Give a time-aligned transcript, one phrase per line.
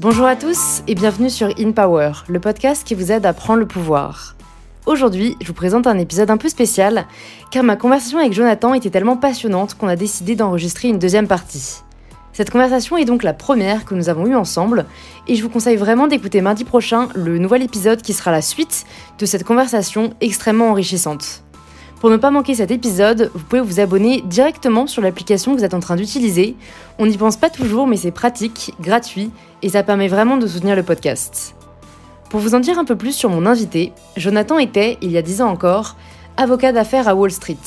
[0.00, 3.60] Bonjour à tous et bienvenue sur In Power, le podcast qui vous aide à prendre
[3.60, 4.34] le pouvoir.
[4.86, 7.06] Aujourd'hui, je vous présente un épisode un peu spécial,
[7.50, 11.82] car ma conversation avec Jonathan était tellement passionnante qu'on a décidé d'enregistrer une deuxième partie.
[12.32, 14.86] Cette conversation est donc la première que nous avons eue ensemble,
[15.28, 18.86] et je vous conseille vraiment d'écouter mardi prochain le nouvel épisode qui sera la suite
[19.18, 21.42] de cette conversation extrêmement enrichissante.
[22.00, 25.64] Pour ne pas manquer cet épisode, vous pouvez vous abonner directement sur l'application que vous
[25.66, 26.56] êtes en train d'utiliser.
[26.98, 30.76] On n'y pense pas toujours, mais c'est pratique, gratuit, et ça permet vraiment de soutenir
[30.76, 31.54] le podcast.
[32.30, 35.22] Pour vous en dire un peu plus sur mon invité, Jonathan était, il y a
[35.22, 35.96] 10 ans encore,
[36.38, 37.58] avocat d'affaires à Wall Street.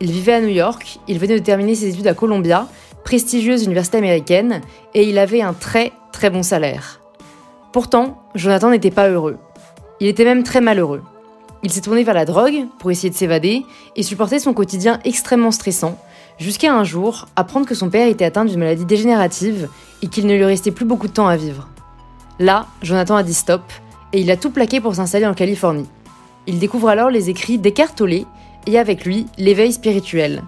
[0.00, 2.68] Il vivait à New York, il venait de terminer ses études à Columbia,
[3.02, 4.60] prestigieuse université américaine,
[4.94, 7.00] et il avait un très très bon salaire.
[7.72, 9.38] Pourtant, Jonathan n'était pas heureux.
[9.98, 11.02] Il était même très malheureux.
[11.66, 13.66] Il s'est tourné vers la drogue pour essayer de s'évader
[13.96, 15.98] et supporter son quotidien extrêmement stressant,
[16.38, 19.68] jusqu'à un jour apprendre que son père était atteint d'une maladie dégénérative
[20.00, 21.66] et qu'il ne lui restait plus beaucoup de temps à vivre.
[22.38, 23.62] Là, Jonathan a dit stop
[24.12, 25.88] et il a tout plaqué pour s'installer en Californie.
[26.46, 28.26] Il découvre alors les écrits d'Eckhart Tolle
[28.68, 30.44] et avec lui l'éveil spirituel.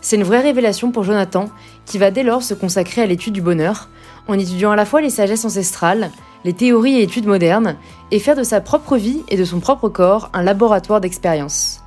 [0.00, 1.50] C'est une vraie révélation pour Jonathan
[1.84, 3.90] qui va dès lors se consacrer à l'étude du bonheur
[4.28, 6.10] en étudiant à la fois les sagesses ancestrales,
[6.44, 7.76] les théories et études modernes,
[8.10, 11.80] et faire de sa propre vie et de son propre corps un laboratoire d'expérience.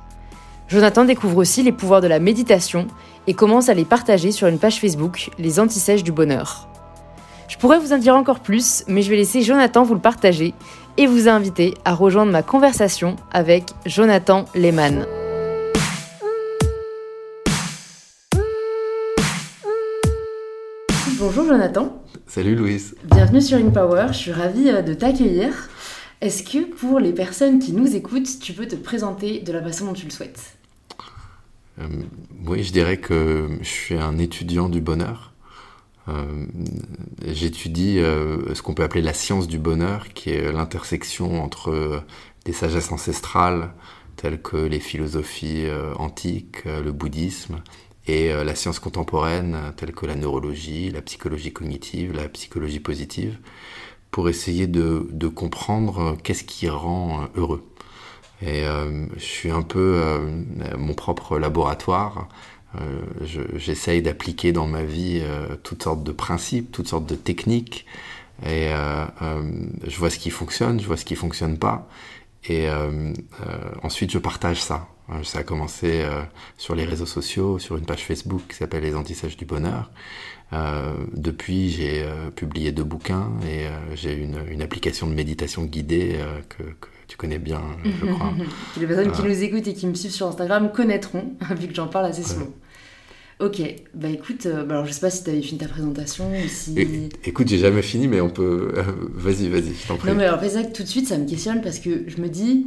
[0.68, 2.86] Jonathan découvre aussi les pouvoirs de la méditation
[3.26, 6.68] et commence à les partager sur une page Facebook, Les Antisèches du Bonheur.
[7.48, 10.52] Je pourrais vous en dire encore plus, mais je vais laisser Jonathan vous le partager
[10.98, 15.06] et vous inviter à rejoindre ma conversation avec Jonathan Lehmann.
[21.18, 22.02] Bonjour Jonathan.
[22.28, 22.94] Salut Louise.
[23.04, 25.70] Bienvenue sur InPower, je suis ravie euh, de t'accueillir.
[26.20, 29.86] Est-ce que pour les personnes qui nous écoutent, tu peux te présenter de la façon
[29.86, 30.58] dont tu le souhaites?
[31.78, 31.88] Euh,
[32.46, 35.32] Oui, je dirais que je suis un étudiant du bonheur.
[36.08, 36.44] Euh,
[37.26, 42.04] J'étudie euh, ce qu'on peut appeler la science du bonheur, qui est l'intersection entre
[42.44, 43.72] des sagesses ancestrales,
[44.16, 47.62] telles que les philosophies antiques, le bouddhisme,
[48.08, 53.38] et la science contemporaine, telle que la neurologie, la psychologie cognitive, la psychologie positive,
[54.10, 57.64] pour essayer de, comprendre qu'est-ce qui rend heureux.
[58.40, 60.44] Et euh, je suis un peu euh,
[60.76, 62.28] mon propre laboratoire.
[62.76, 63.00] Euh,
[63.56, 65.22] J'essaye d'appliquer dans ma vie
[65.62, 67.86] toutes sortes de principes, toutes sortes de techniques.
[68.46, 68.70] Et
[69.86, 71.88] je vois ce qui fonctionne, je vois ce qui fonctionne pas.
[72.48, 72.68] Et
[73.82, 74.88] ensuite, je partage ça.
[75.22, 76.04] Ça a commencé
[76.56, 79.90] sur les réseaux sociaux, sur une page Facebook qui s'appelle Les Antisèches du Bonheur.
[80.52, 85.64] Euh, depuis, j'ai euh, publié deux bouquins et euh, j'ai une, une, application de méditation
[85.64, 86.18] guidée
[86.48, 88.32] que, que, tu connais bien, je crois.
[88.78, 91.88] les personnes qui nous écoutent et qui me suivent sur Instagram connaîtront, vu que j'en
[91.88, 92.48] parle assez souvent.
[93.40, 93.62] Ok,
[93.94, 97.08] bah écoute, bah alors je sais pas si tu avais fini ta présentation ou si...
[97.24, 98.74] écoute, j'ai jamais fini, mais on peut...
[99.14, 100.10] vas-y, vas-y, je t'en prie.
[100.10, 102.28] Non mais alors, c'est ça tout de suite, ça me questionne parce que je me
[102.28, 102.66] dis,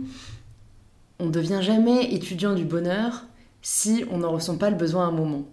[1.21, 3.25] on devient jamais étudiant du bonheur
[3.61, 5.45] si on n'en ressent pas le besoin à un moment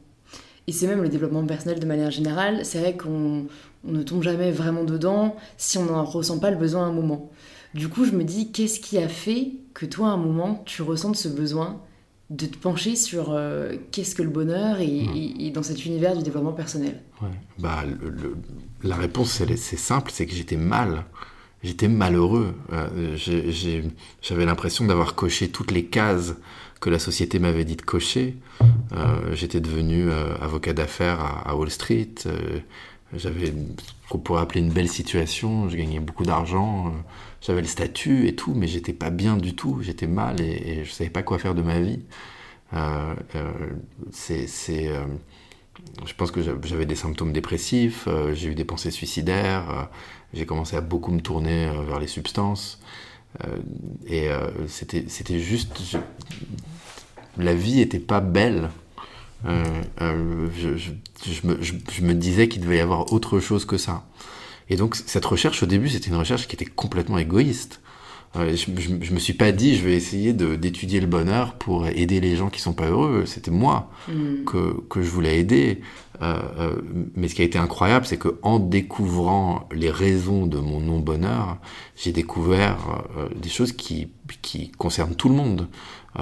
[0.69, 3.47] et c'est même le développement personnel de manière générale, c'est vrai qu'on
[3.85, 7.31] ne tombe jamais vraiment dedans si on n'en ressent pas le besoin à un moment.
[7.73, 10.83] Du coup, je me dis, qu'est-ce qui a fait que toi, à un moment, tu
[10.83, 11.81] ressentes ce besoin
[12.29, 16.53] de te pencher sur euh, qu'est-ce que le bonheur et, dans cet univers du développement
[16.53, 17.01] personnel?
[17.23, 17.29] Ouais.
[17.59, 17.85] bah,
[18.83, 21.07] La réponse, c'est simple, c'est que j'étais mal.
[21.63, 22.55] J'étais malheureux.
[22.73, 23.17] Euh,
[24.23, 26.35] j'avais l'impression d'avoir coché toutes les cases
[26.81, 28.37] que la société m'avait dit de cocher.
[28.93, 32.15] Euh, j'étais devenu euh, avocat d'affaires à, Wall Street.
[33.17, 35.69] J'avais ce qu'on pourrait appeler une belle situation.
[35.69, 36.93] Je gagnais beaucoup d'argent.
[37.41, 39.81] j'avais le statut et tout, mais j'étais pas bien du tout.
[39.83, 41.99] J'étais mal et, et, je savais pas quoi faire de ma vie.
[42.73, 43.15] je
[46.17, 48.07] pense que j'avais des symptômes dépressifs.
[48.35, 49.89] j'ai eu des pensées suicidaires.
[50.35, 52.81] J'ai commencé à beaucoup me tourner vers les substances.
[53.45, 53.57] Euh,
[54.07, 55.97] et euh, c'était juste.
[57.37, 58.71] la vie était pas belle.
[59.47, 64.05] Euh, je, je, me, disais qu'il devait y avoir autre chose que ça.
[64.69, 67.81] Et donc cette recherche au début, c'était une recherche qui était complètement égoïste.
[68.37, 68.67] Euh, je,
[69.01, 72.51] je, me suis pas dit je vais essayer d'étudier le bonheur pour aider les gens
[72.51, 73.25] qui sont pas heureux.
[73.27, 74.45] C'était moi mm.
[74.45, 75.81] que, que, je voulais aider.
[76.21, 76.77] Euh, euh,
[77.15, 80.99] mais ce qui a été incroyable, c'est que en découvrant les raisons de mon non
[80.99, 81.59] bonheur,
[81.97, 84.09] j'ai découvert euh, des choses qui,
[84.43, 85.69] qui concernent tout le monde.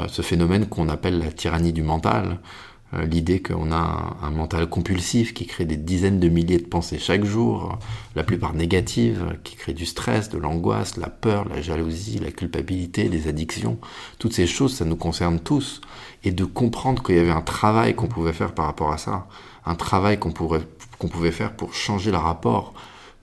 [0.09, 2.39] Ce phénomène qu'on appelle la tyrannie du mental,
[2.93, 7.25] l'idée qu'on a un, mental compulsif qui crée des dizaines de milliers de pensées chaque
[7.25, 7.79] jour,
[8.15, 13.09] la plupart négatives, qui crée du stress, de l'angoisse, la peur, la jalousie, la culpabilité,
[13.09, 13.79] les addictions.
[14.19, 15.81] Toutes ces choses, ça nous concerne tous.
[16.25, 19.27] Et de comprendre qu'il y avait un travail qu'on pouvait faire par rapport à ça,
[19.65, 20.33] un travail qu'on
[20.99, 22.73] qu'on pouvait faire pour changer le rapport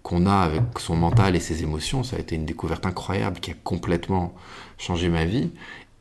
[0.03, 3.51] qu'on a avec son mental et ses émotions, ça a été une découverte incroyable qui
[3.51, 4.35] a complètement
[4.77, 5.49] changé ma vie.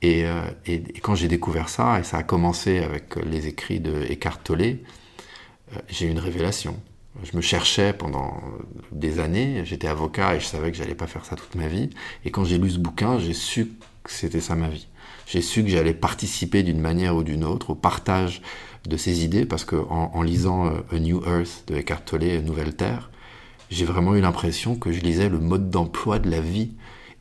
[0.03, 0.43] Et, euh,
[1.01, 4.77] quand j'ai découvert ça, et ça a commencé avec les écrits de Eckhart Tolle, euh,
[5.89, 6.77] j'ai eu une révélation.
[7.23, 8.41] Je me cherchais pendant
[8.91, 11.91] des années, j'étais avocat et je savais que j'allais pas faire ça toute ma vie.
[12.25, 13.73] Et quand j'ai lu ce bouquin, j'ai su
[14.03, 14.89] que c'était ça ma vie.
[15.27, 18.43] J'ai su que j'allais participer d'une manière ou d'une autre au partage
[18.89, 22.75] de ces idées parce que en, lisant euh, A New Earth de Eckhart Tolle, Nouvelle
[22.75, 23.11] Terre,
[23.71, 26.73] j'ai vraiment eu l'impression que je lisais le mode d'emploi de la vie.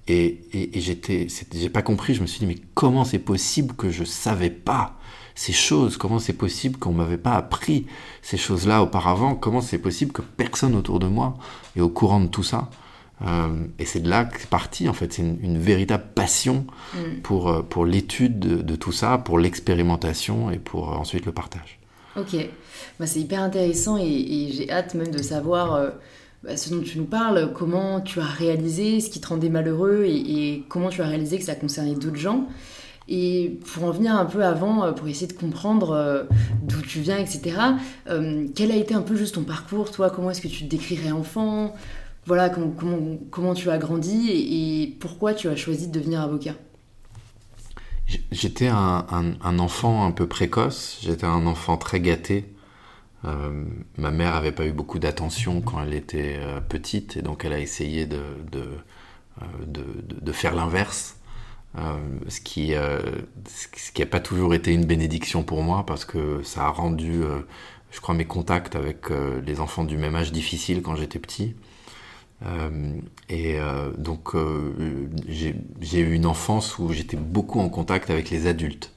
[0.07, 3.92] Et, et, j'étais, j'ai pas compris, je me suis dit, mais comment c'est possible que
[3.92, 4.98] je savais pas
[5.36, 5.98] ces choses?
[5.98, 7.86] Comment c'est possible qu'on m'avait pas appris
[8.21, 9.36] ces choses-là auparavant?
[9.36, 11.38] Comment c'est possible que personne autour de moi
[11.75, 12.69] est au courant de tout ça?
[13.25, 15.13] Euh, et c'est de là que c'est parti, en fait.
[15.13, 17.21] C'est une, véritable passion mm.
[17.21, 21.80] pour, euh, pour l'étude de, tout ça, pour l'expérimentation et pour euh, ensuite le partage.
[22.18, 22.36] Ok,
[23.00, 25.92] bah, c'est hyper intéressant et, j'ai hâte même de savoir
[26.44, 30.06] bah, ce dont tu nous parles, comment tu as réalisé ce qui te rendait malheureux
[30.06, 32.48] et, comment tu as réalisé que ça concernait d'autres gens.
[33.08, 36.28] Et pour en venir un peu avant, pour essayer de comprendre
[36.64, 37.58] d'où tu viens, etc.,
[38.56, 40.10] quel a été un peu juste ton parcours, toi?
[40.10, 41.74] Comment est-ce que tu te décrirais enfant?
[42.26, 46.54] Voilà, comment, comment, tu as grandi et, pourquoi tu as choisi de devenir avocat?
[48.32, 52.50] J'étais un, enfant un peu précoce, j'étais un enfant très gâté.
[53.25, 53.65] Euh,
[53.97, 57.53] ma mère n'avait pas eu beaucoup d'attention quand elle était euh, petite et donc elle
[57.53, 58.18] a essayé de,
[59.41, 61.18] euh, faire l'inverse.
[61.75, 66.65] ce qui ce qui n'a pas toujours été une bénédiction pour moi parce que ça
[66.65, 67.21] a rendu,
[67.91, 69.09] je crois, mes contacts avec
[69.45, 71.56] les enfants du même âge difficiles quand j'étais petit.
[73.29, 73.57] Et
[73.97, 74.35] donc
[75.27, 78.94] j'ai eu une enfance où j'étais beaucoup en contact avec les adultes.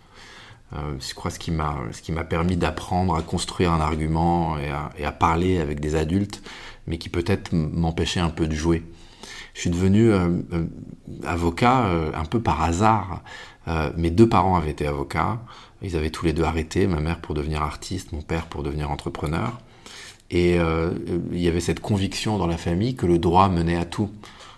[0.75, 5.05] Je crois ce qui m'a ce qui m'a permis d'apprendre à construire un argument et
[5.05, 6.43] à, parler avec des adultes,
[6.87, 8.83] mais qui peut-être m'empêchait un peu de jouer.
[9.55, 10.13] Je suis devenu
[11.25, 13.23] avocat un peu par hasard.
[13.97, 15.39] mes deux parents avaient été avocats.
[15.83, 18.91] Ils avaient tous les deux arrêté, ma mère pour devenir artiste, mon père pour devenir
[18.91, 19.61] entrepreneur.
[20.31, 20.91] Et euh,
[21.31, 24.11] il y avait cette conviction dans la famille que le droit menait à tout.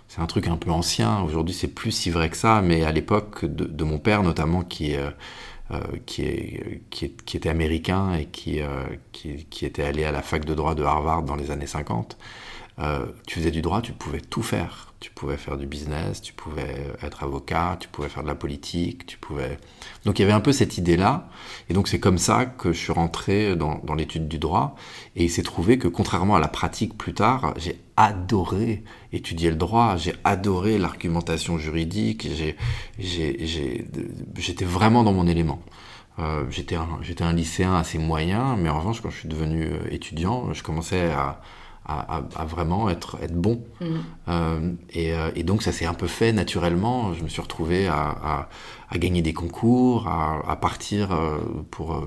[0.08, 1.20] C'est un truc un peu ancien.
[1.20, 2.62] Aujourd'hui, c'est plus si vrai que ça.
[2.62, 5.10] Mais à l'époque de, mon père, notamment, qui, euh, euh,
[6.06, 8.60] qui, est, qui, était américain et qui,
[9.12, 12.16] qui, qui, était allé à la fac de droit de Harvard dans les années 50,
[13.26, 14.92] tu faisais du droit, tu pouvais tout faire.
[14.98, 19.04] Tu pouvais faire du business, tu pouvais être avocat, tu pouvais faire de la politique,
[19.04, 19.58] tu pouvais...
[20.06, 21.28] Donc il y avait un peu cette idée-là.
[21.68, 24.74] Et donc c'est comme ça que je suis rentré dans, dans l'étude du droit.
[25.14, 29.56] Et il s'est trouvé que contrairement à la pratique plus tard, j'ai adoré étudier le
[29.56, 32.28] droit, j'ai adoré l'argumentation juridique,
[32.98, 35.60] j'étais vraiment dans mon élément.
[36.18, 36.88] Euh, j'étais un,
[37.20, 41.10] un lycéen assez moyen, mais en revanche, quand je suis devenu euh, étudiant, je commençais
[41.10, 41.42] à,
[41.88, 43.62] à, vraiment être, être bon.
[43.80, 43.84] Mm.
[44.28, 47.14] Euh, et, euh, et, donc ça s'est un peu fait naturellement.
[47.14, 48.48] Je me suis retrouvé à,
[48.88, 51.38] à gagner des concours, à, partir euh,
[51.70, 52.06] pour euh,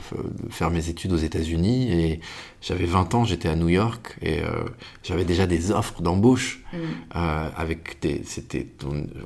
[0.49, 1.91] faire mes études aux États-Unis.
[1.91, 2.19] Et
[2.61, 4.63] j'avais 20 ans, j'étais à New York et euh,
[5.03, 6.63] j'avais déjà des offres d'embauche.
[6.71, 7.17] Mm.
[7.57, 8.67] avec des, c'était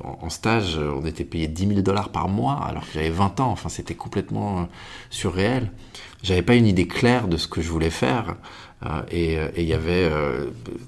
[0.02, 3.50] en, stage, on était payé 10 000 dollars par mois alors que j'avais 20 ans.
[3.50, 4.68] Enfin, c'était complètement
[5.10, 5.70] surréel.
[6.22, 8.36] J'avais pas une idée claire de ce que je voulais faire.
[9.10, 10.10] Et il y avait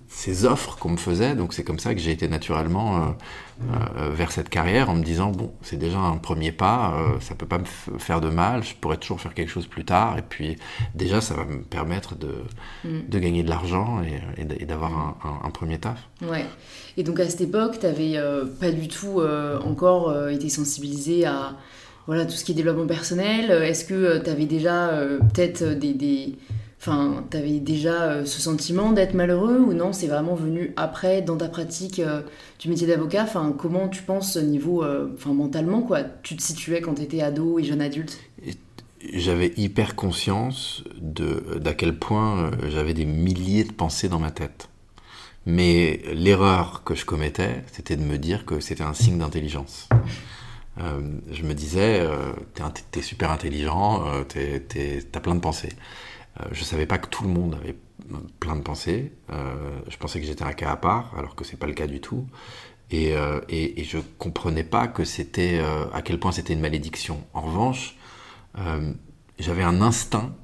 [0.08, 3.14] ces offres qu'on me faisait, donc c'est comme ça que j'ai été naturellement
[3.62, 7.34] euh, vers cette carrière en me disant bon c'est déjà un premier pas euh, ça
[7.34, 7.64] peut pas me
[7.98, 10.18] faire de mal je pourrais toujours faire quelque chose plus tard.
[10.18, 10.58] Et puis
[10.94, 12.32] déjà ça va me permettre de,
[12.84, 13.08] mm.
[13.08, 16.06] de gagner de l'argent et, et d'avoir un, un, premier taf.
[16.20, 16.44] Ouais.
[16.98, 19.22] Et donc à cette époque tu n'avais euh, pas du tout
[19.64, 21.54] encore été sensibilisé à
[22.06, 23.50] voilà tout ce qui est développement personnel.
[23.50, 24.90] Est-ce que tu avais déjà
[25.34, 26.36] peut-être des, des
[26.86, 31.36] Enfin, t'avais déjà euh, ce sentiment d'être malheureux ou non C'est vraiment venu après, dans
[31.36, 32.22] ta pratique euh,
[32.60, 33.24] du métier d'avocat?
[33.24, 36.04] Enfin, comment tu penses niveau, euh, enfin, mentalement, quoi?
[36.22, 38.20] Tu te situais quand t'étais ado et jeune adulte?
[39.12, 44.68] J'avais hyper conscience de d'à quel point j'avais des milliers de pensées dans ma tête.
[45.44, 49.88] Mais l'erreur que je commettais, c'était de me dire que c'était un signe d'intelligence.
[50.78, 52.04] je me disais,
[52.90, 55.72] t'es super intelligent, t'as plein de pensées.
[56.40, 57.76] Euh, je savais pas que tout le monde avait
[58.40, 59.12] plein de pensées.
[59.30, 61.86] Euh, je pensais que j'étais un cas à part, alors que c'est pas le cas
[61.86, 62.26] du tout.
[62.90, 65.60] Et, euh, et, et je comprenais pas que c'était
[65.92, 67.24] à quel point c'était une malédiction.
[67.34, 67.96] En revanche,
[69.38, 70.34] j'avais un instinct,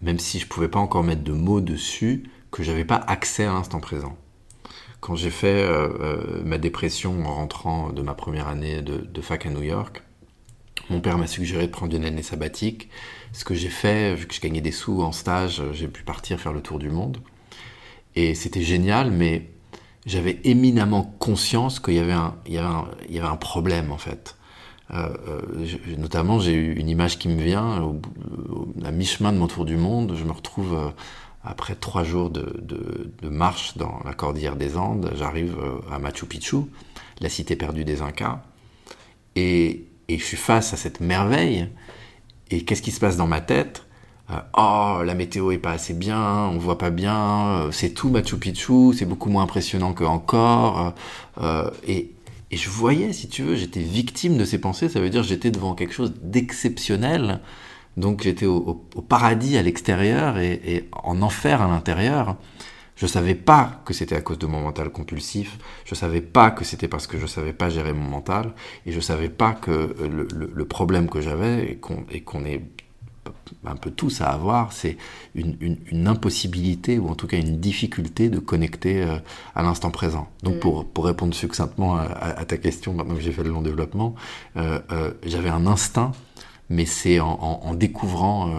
[0.00, 3.52] même si je pouvais pas encore mettre de mots dessus, que j'avais pas accès à
[3.52, 4.18] l'instant présent.
[5.00, 5.66] Quand j'ai fait
[6.44, 10.02] ma dépression en rentrant de ma première année de fac à New York,
[10.92, 12.88] mon père m'a suggéré de prendre une année sabbatique.
[13.32, 16.38] Ce que j'ai fait, vu que je gagnais des sous en stage, j'ai pu partir
[16.38, 17.18] faire le tour du monde.
[18.14, 19.48] Et c'était génial, mais
[20.04, 24.36] j'avais éminemment conscience qu'il y, y, avait un, problème en fait.
[24.92, 28.00] Euh, euh, notamment, j'ai eu une image qui me vient, au,
[28.84, 30.90] à mi-chemin de mon tour du monde, je me retrouve euh,
[31.42, 32.44] après trois jours de,
[33.22, 35.56] marche dans la cordillère des Andes, j'arrive
[35.90, 36.58] à Machu Picchu,
[37.20, 38.42] la cité perdue des Incas,
[39.34, 41.68] et, et je suis face à cette merveille,
[42.50, 43.86] et qu'est-ce qui se passe dans ma tête?
[44.56, 48.94] Oh la météo est pas assez bien, on voit pas bien, c'est tout Machu Picchu,
[48.94, 50.94] c'est beaucoup moins impressionnant que encore,
[51.38, 52.12] euh, et,
[52.50, 55.50] et je voyais, si tu veux, j'étais victime de ces pensées, ça veut dire j'étais
[55.50, 57.40] devant quelque chose d'exceptionnel.
[57.96, 58.74] Donc j'étais au,
[59.08, 62.36] paradis à l'extérieur et, en enfer à l'intérieur.
[63.02, 65.58] Je savais pas que c'était à cause de mon mental compulsif.
[65.84, 68.52] Je savais pas que c'était parce que je savais pas gérer mon mental.
[68.86, 72.62] Et je savais pas que le, problème que j'avais et qu'on est
[73.64, 74.96] un peu tous à avoir, c'est
[75.34, 79.16] une, impossibilité ou en tout cas une difficulté de connecter euh,
[79.56, 80.28] à l'instant présent.
[80.44, 80.60] Donc mm.
[80.60, 84.14] pour, pour répondre succinctement à, ta question, maintenant que j'ai fait le long développement,
[84.56, 86.12] euh, euh, j'avais un instinct,
[86.72, 88.50] mais c'est en, découvrant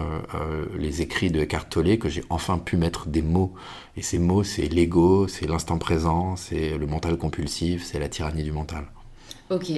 [0.78, 3.52] les écrits de Eckhart Tolle que j'ai enfin pu mettre des mots.
[3.96, 8.42] Et ces mots, c'est l'ego, c'est l'instant présent, c'est le mental compulsif, c'est la tyrannie
[8.42, 8.84] du mental.
[9.50, 9.70] Ok,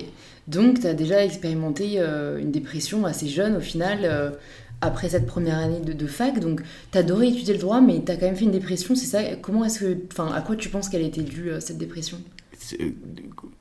[0.46, 4.36] donc tu as déjà expérimenté une dépression assez jeune au final
[4.80, 6.38] après cette première année de, fac.
[6.38, 6.62] Donc,
[6.92, 9.36] tu adoré étudier le droit, mais tu as quand même fait une dépression, c'est ça?
[9.40, 9.98] Comment est-ce que.
[10.12, 12.18] Enfin, à quoi tu penses qu'elle était due, euh, cette dépression?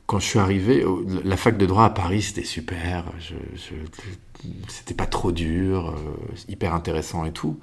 [0.06, 0.86] Quand je suis arrivé,
[1.24, 3.06] la fac de droit à Paris, c'était super.
[4.68, 7.60] C'était pas trop dur, euh, hyper intéressant et tout.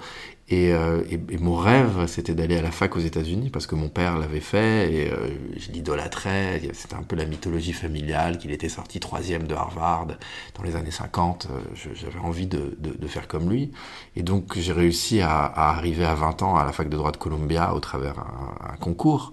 [0.51, 4.19] Euh, et, mon rêve, c'était d'aller à la fac aux États-Unis parce que mon père
[4.19, 6.61] l'avait fait et euh, je l'idolâtrais.
[6.75, 10.09] C'était un peu la mythologie familiale qu'il était sorti troisième de Harvard
[10.57, 11.49] dans les années 50.
[11.75, 13.71] J'avais envie de, faire comme lui.
[14.17, 17.19] Et donc j'ai réussi à, arriver à 20 ans à la fac de droit de
[17.19, 19.33] Columbia au travers un concours.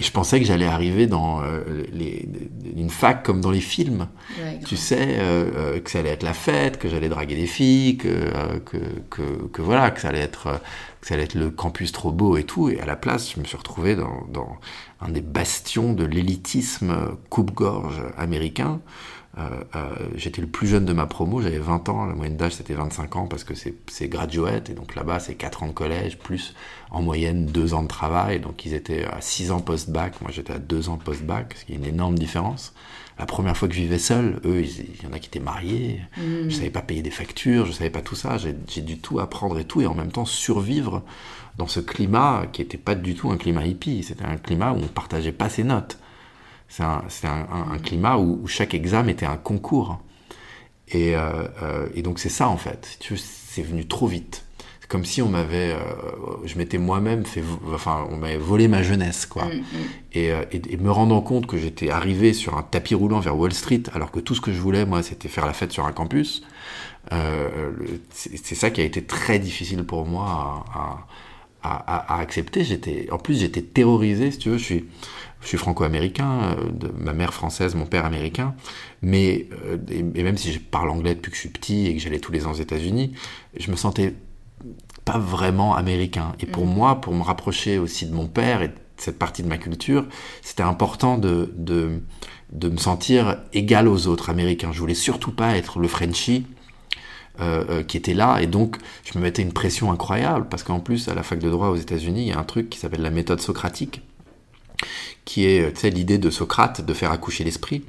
[0.00, 2.26] Et je pensais que j'allais arriver dans euh, les,
[2.74, 4.08] une fac comme dans les films.
[4.64, 7.98] tu sais, euh, euh, que ça allait être la fête, que j'allais draguer des filles,
[7.98, 8.30] que,
[8.64, 8.78] que,
[9.10, 10.58] que, que, voilà, que ça allait être
[11.00, 12.68] que ça allait être le campus trop beau et tout.
[12.68, 14.58] Et à la place, je me suis retrouvé dans,
[15.00, 18.80] un des bastions de l'élitisme coupe-gorge américain.
[19.38, 22.54] Euh, euh, j'étais le plus jeune de ma promo, j'avais 20 ans, la moyenne d'âge
[22.54, 26.18] c'était 25 ans parce que c'est graduate, et donc là-bas c'est 4 ans de collège,
[26.18, 26.56] plus
[26.90, 30.54] en moyenne 2 ans de travail, donc ils étaient à 6 ans post-bac, moi j'étais
[30.54, 32.74] à 2 ans post-bac, ce qui est une énorme différence.
[33.20, 36.00] La première fois que je vivais seul, eux, il y en a qui étaient mariés,
[36.16, 36.48] mmh.
[36.48, 39.58] je savais pas payer des factures, je savais pas tout ça, j'ai dû tout apprendre
[39.58, 41.02] et tout, et en même temps survivre
[41.58, 44.76] dans ce climat qui était pas du tout un climat hippie, c'était un climat où
[44.76, 45.98] on partageait pas ses notes.
[46.68, 50.00] C'est un, un, un, climat où, chaque examen était un concours.
[50.88, 52.98] Et, euh, euh, et donc c'est ça en fait.
[53.18, 54.46] C'est venu trop vite.
[54.90, 55.78] Comme si on m'avait, euh,
[56.44, 57.42] je m'étais moi-même fait,
[57.72, 59.46] enfin, on m'avait volé ma jeunesse, quoi.
[59.46, 59.62] Mm, mm.
[60.12, 63.84] Et, et, me rendant compte que j'étais arrivé sur un tapis roulant vers Wall Street,
[63.94, 66.42] alors que tout ce que je voulais, moi, c'était faire la fête sur un campus.
[68.10, 71.06] c'est ça qui a été très difficile pour moi à,
[71.62, 72.64] à, à, accepter.
[72.64, 74.58] J'étais, en plus, j'étais terrorisé, si tu veux.
[74.58, 74.84] Je suis,
[75.40, 78.54] je suis franco-américain, euh, ma mère française, mon père américain,
[79.02, 82.00] mais euh, et, même si je parle anglais depuis que je suis petit et que
[82.00, 83.12] j'allais tous les ans aux États-Unis,
[83.58, 84.14] je me sentais
[85.04, 86.32] pas vraiment américain.
[86.40, 86.74] Et pour mm.
[86.74, 90.06] moi, pour me rapprocher aussi de mon père et de cette partie de ma culture,
[90.42, 92.00] c'était important de, de,
[92.52, 94.72] de me sentir égal aux autres américains.
[94.72, 96.46] Je voulais surtout pas être le Frenchie
[97.40, 101.08] euh, qui était là, et donc je me mettais une pression incroyable, parce qu'en plus,
[101.08, 103.10] à la fac de droit aux États-Unis, il y a un truc qui s'appelle la
[103.10, 104.02] méthode socratique,
[105.24, 107.84] qui est l'idée de Socrate de faire accoucher l'esprit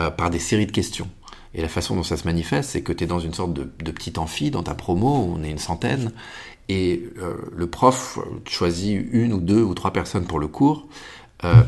[0.00, 1.08] euh, par des séries de questions.
[1.54, 3.70] Et la façon dont ça se manifeste, c'est que tu es dans une sorte de,
[3.84, 6.12] de petit amphi, dans ta promo, on est une centaine,
[6.68, 8.18] et euh, le prof
[8.48, 10.88] choisit une ou deux ou trois personnes pour le cours,
[11.44, 11.62] euh,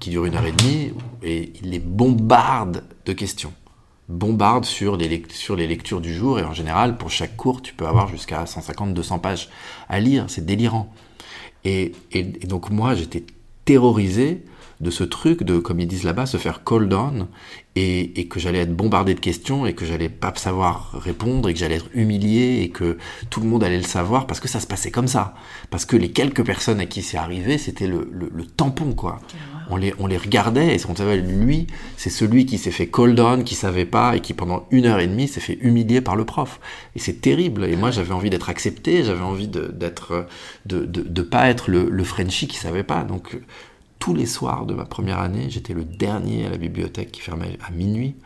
[0.00, 0.92] qui dure une heure et demie,
[1.22, 3.52] et il les bombarde de questions.
[4.08, 7.72] Bombarde sur les, sur les lectures du jour, et en général, pour chaque cours, tu
[7.72, 9.48] peux avoir jusqu'à 150-200 pages
[9.88, 10.92] à lire, c'est délirant.
[11.64, 13.24] Et, et, et donc moi, j'étais
[13.64, 14.44] terrorisé
[14.80, 17.28] de ce truc de, comme ils disent là-bas, se faire call down
[17.76, 21.54] et, et que j'allais être bombardé de questions et que j'allais pas savoir répondre et
[21.54, 22.98] que j'allais être humilié et que
[23.30, 25.34] tout le monde allait le savoir parce que ça se passait comme ça.
[25.70, 29.20] Parce que les quelques personnes à qui c'est arrivé, c'était le, le, tampon, quoi.
[29.68, 31.66] On les, on les regardait et on savait, lui,
[31.96, 35.00] c'est celui qui s'est fait call down, qui savait pas et qui pendant une heure
[35.00, 36.60] et demie s'est fait humilier par le prof.
[36.94, 37.64] Et c'est terrible.
[37.64, 40.26] Et moi, j'avais envie d'être accepté, j'avais envie d'être,
[40.66, 43.02] de, de, de, pas être le, le Frenchie qui savait pas.
[43.02, 43.36] Donc,
[43.98, 45.50] tous les soirs de ma première année.
[45.50, 48.16] J'étais le dernier à la bibliothèque qui fermait à minuit.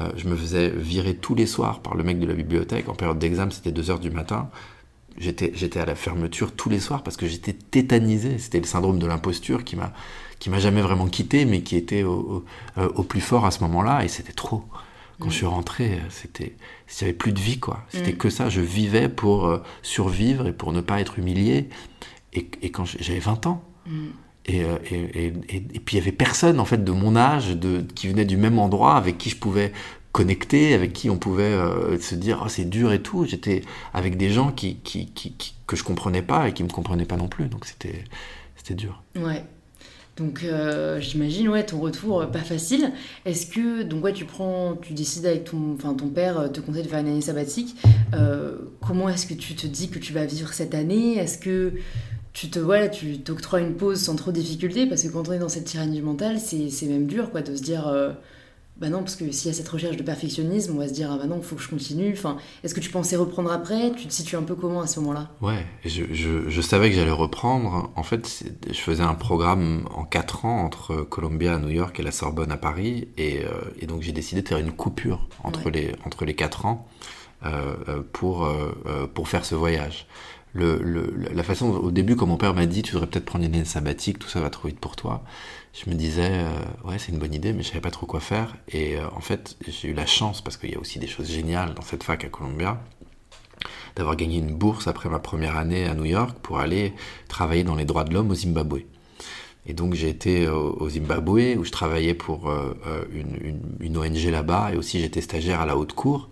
[0.00, 2.88] Euh, je me faisais virer tous les soirs par le mec de la bibliothèque.
[2.88, 4.48] En période d'examen, c'était 2 heures du matin.
[5.18, 8.38] j'étais, à la fermeture tous les soirs parce que j'étais tétanisé.
[8.38, 9.92] C'était le syndrome de l'imposture qui m'a,
[10.38, 12.44] qui m'a jamais vraiment quitté, mais qui était au,
[12.76, 14.64] au, plus fort à ce moment-là, et c'était trop.
[15.20, 16.56] Quand je suis rentré, c'était,
[16.88, 17.84] il n'y avait plus de vie, quoi.
[17.90, 18.48] C'était que ça.
[18.48, 21.68] Je vivais pour survivre et pour ne pas être humilié.
[22.32, 23.62] Et, et quand j'avais 20 ans.
[24.46, 27.82] Et, et, et, et, puis il y avait personne en fait de mon âge de,
[27.94, 29.72] qui venait du même endroit avec qui je pouvais
[30.12, 33.24] connecter, avec qui on pouvait euh, se dire oh, c'est dur et tout.
[33.24, 35.34] J'étais avec des gens qui, qui, qui,
[35.66, 37.46] que je comprenais pas et qui me comprenaient pas non plus.
[37.46, 38.04] Donc c'était
[38.54, 39.02] c'était dur.
[39.16, 39.42] Ouais.
[40.18, 42.92] Donc euh, j'imagine ouais ton retour euh, pas facile.
[43.24, 46.82] Est-ce que donc ouais tu prends tu décides avec ton enfin ton père te conseille
[46.82, 47.74] de faire une année sabbatique.
[48.86, 51.16] comment est-ce que tu te dis que tu vas vivre cette année?
[51.16, 51.72] Est-ce que
[52.32, 55.32] tu te voilà, tu t'octroies une pause sans trop de difficulté parce que quand on
[55.32, 57.86] est dans cette tyrannie mentale, c'est même dur quoi de se dire
[58.82, 61.10] bah non, parce que s'il y a cette recherche de perfectionnisme, on va se dire,
[61.12, 62.12] ah bah non, il faut que je continue.
[62.12, 63.92] Enfin, Est-ce que tu pensais reprendre après?
[63.92, 65.30] Tu te situes un peu comment à ce moment-là?
[65.40, 67.92] Ouais, je, je, je, savais que j'allais reprendre.
[67.94, 72.02] En fait, je faisais un programme en 4 ans entre Columbia à New York et
[72.02, 73.08] la Sorbonne à Paris.
[73.18, 76.66] Et, euh, et donc j'ai décidé de faire une coupure entre, les, entre les 4
[76.66, 76.88] ans
[77.44, 80.06] euh, euh, pour, euh, pour faire ce voyage.
[80.54, 83.64] La façon, au début, quand mon père m'a dit, tu devrais peut-être prendre une année
[83.64, 85.24] sabbatique, tout ça va trop vite pour toi
[85.72, 88.20] je me disais, euh, ouais, c'est une bonne idée, mais je savais pas trop quoi
[88.20, 88.56] faire.
[88.68, 91.30] Et euh, en fait, j'ai eu la chance, parce qu'il y a aussi des choses
[91.30, 92.80] géniales dans cette fac à Columbia,
[93.96, 96.92] d'avoir gagné une bourse après ma première année à New York pour aller
[97.28, 98.82] travailler dans les droits de l'homme au Zimbabwe.
[99.64, 102.74] Et donc j'ai été au, Zimbabwe où je travaillais pour euh,
[103.80, 106.30] une, ONG là-bas et aussi j'étais stagiaire à la haute cour.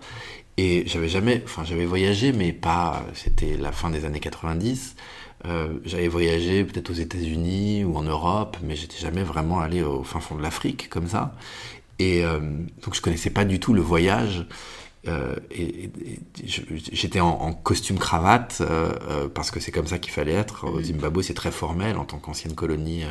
[0.62, 4.94] Et j'avais jamais, enfin j'avais voyagé, mais pas, c'était la fin des années 90.
[5.46, 10.02] Euh, j'avais voyagé peut-être aux États-Unis ou en Europe, mais j'étais jamais vraiment allé au
[10.02, 11.34] fin fond de l'Afrique comme ça.
[11.98, 12.40] Et euh,
[12.84, 14.44] donc je connaissais pas du tout le voyage.
[15.08, 15.90] Euh, et, et
[16.44, 20.66] j'étais en, en, costume cravate euh, euh, parce que c'est comme ça qu'il fallait être.
[20.68, 23.04] Au Zimbabwe, c'est très formel en tant qu'ancienne colonie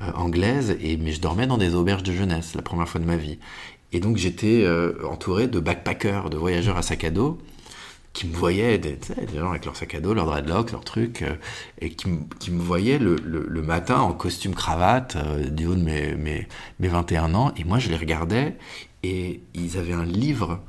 [0.00, 0.76] euh, anglaise.
[0.80, 3.38] Et mais je dormais dans des auberges de jeunesse la première fois de ma vie.
[3.92, 4.66] Et donc j'étais
[5.08, 7.38] entouré de backpackers, de voyageurs à sac à dos
[8.12, 8.98] qui me voyaient, des,
[9.30, 11.22] des, gens avec leur sac à dos, leur dreadlock, leur truc,
[11.82, 12.08] et qui,
[12.40, 15.18] qui, me voyaient le, le, le, matin en costume cravate
[15.54, 16.48] du haut de mes, mes,
[16.80, 18.56] mes, 21 ans, et moi je les regardais,
[19.02, 20.62] et ils avaient un livre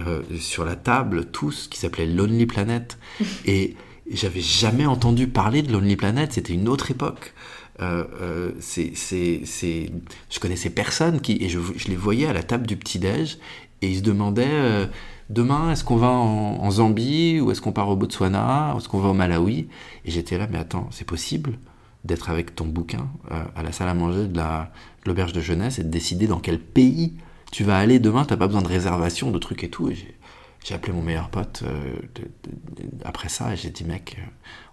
[0.00, 2.98] euh, sur la table, tous, qui s'appelait Lonely Planet,
[3.46, 3.76] et
[4.10, 7.34] j'avais jamais entendu parler de Lonely Planet, c'était une autre époque.
[7.82, 9.90] Euh, euh, c'est, c'est, c'est,
[10.30, 13.38] je connaissais personne qui, et je, je, les voyais à la table du petit-déj,
[13.82, 14.86] et ils se demandaient euh,
[15.30, 19.00] demain, est-ce qu'on va en, Zambie ou est-ce qu'on part au Botswana ou est-ce qu'on
[19.00, 19.68] va au Malawi?
[20.04, 21.58] Et j'étais là, mais attends, c'est possible
[22.04, 24.72] d'être avec ton bouquin euh, à la salle à manger de, la,
[25.04, 27.14] de l'auberge de jeunesse et de décider dans quel pays
[27.52, 29.90] tu vas aller demain, t'as pas besoin de réservation, de trucs et tout.
[29.90, 34.16] Et j'ai, appelé mon meilleur pote euh, de, de, après ça et j'ai dit, mec,
[34.18, 34.22] euh,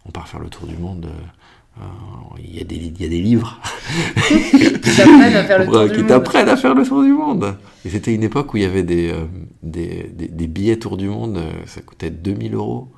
[0.06, 1.08] on part faire le tour du monde.
[1.78, 1.82] Euh,
[2.40, 3.60] il y, a des, il y a des livres
[4.30, 6.12] qui t'apprennent à faire le tour qui du monde.
[6.12, 7.58] à faire le tour du monde.
[7.86, 9.14] Et c'était une époque où il y avait des,
[9.64, 12.92] des, des, des, billets tour du monde, ça coûtait 2000 euros.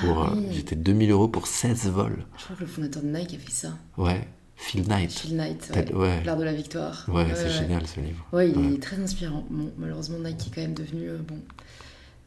[0.00, 0.46] Pour, ah, oui.
[0.52, 2.24] J'étais 2000 euros pour 16 vols.
[2.38, 3.68] Je crois que le fondateur de Nike a fait ça.
[3.98, 4.28] Ouais.
[4.62, 5.10] Phil Knight.
[5.10, 5.92] Phil Knight, ouais.
[5.92, 6.22] ouais.
[6.24, 7.04] L'art de la victoire.
[7.08, 8.24] Ouais, c'est génial ce livre.
[8.32, 9.44] Ouais, il est très inspirant.
[9.50, 11.36] Bon, malheureusement, Nike est quand même devenu euh, bon,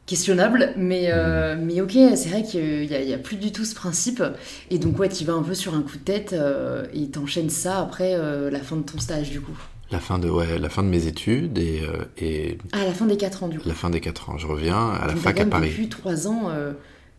[0.06, 3.74] questionnable, mais, euh, mais ok, c'est vrai qu'il n'y a, a, plus du tout ce
[3.74, 4.22] principe.
[4.70, 7.50] Et donc, ouais, tu vas un peu sur un coup de tête euh, et t'enchaînes
[7.50, 9.58] ça après euh, la fin de ton stage, du coup.
[9.90, 11.84] La fin de, ouais, la fin de mes études et,
[12.18, 12.58] et...
[12.74, 13.68] Ah, la fin des 4 ans, du coup.
[13.68, 14.38] La fin des 4 ans.
[14.38, 15.70] Je reviens à la donc, fac à Paris.
[15.70, 16.52] Depuis 3 ans,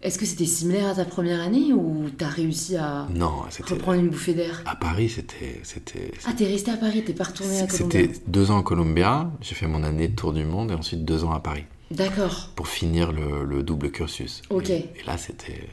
[0.03, 4.09] est-ce que c'était similaire à ta première année ou t'as réussi à non, reprendre une
[4.09, 4.63] bouffée d'air?
[4.67, 5.63] À Paris, c'était...
[6.27, 8.01] Ah, t'es resté à Paris, t'es pas retourné à Colombia?
[8.03, 11.05] C'était 2 ans à Colombia, j'ai fait mon année de tour du monde et ensuite
[11.05, 11.65] 2 ans à Paris.
[11.91, 12.51] D'accord.
[12.57, 14.43] Pour finir le, le, double cursus.
[14.51, 14.71] Ok.
[14.71, 15.69] Et, et là, c'était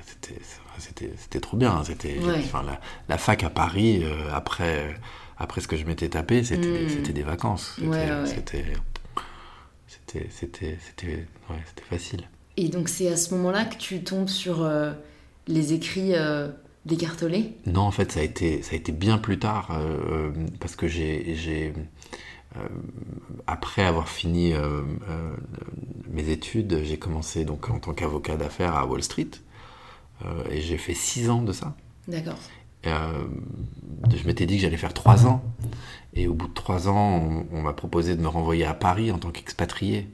[1.17, 1.83] c'était trop bien.
[1.83, 2.35] C'était ouais.
[2.37, 4.95] enfin, la, la, fac à Paris euh, après
[5.37, 7.13] après ce que je m'étais tapé, c'était mmh.
[7.13, 7.73] des vacances.
[7.75, 8.25] C'était ouais, ouais.
[9.87, 12.27] c'était c'était c'était ouais, facile.
[12.57, 14.91] Et donc c'est à ce moment-là que tu tombes sur euh,
[15.47, 16.49] les écrits euh,
[16.85, 20.75] d'Écartolé Non, en fait, ça a été ça a été bien plus tard euh, parce
[20.75, 21.73] que j'ai
[22.57, 22.67] euh,
[23.47, 25.35] après avoir fini euh, euh,
[26.11, 29.29] mes études, j'ai commencé donc en tant qu'avocat d'affaires à Wall Street
[30.49, 31.75] et j'ai fait six ans de ça.
[32.07, 32.37] D'accord.
[32.85, 35.43] je m'étais dit que j'allais faire trois ans
[36.13, 39.11] et au bout de trois ans, on, on m'a proposé de me renvoyer à Paris
[39.11, 40.07] en tant qu'expatrié.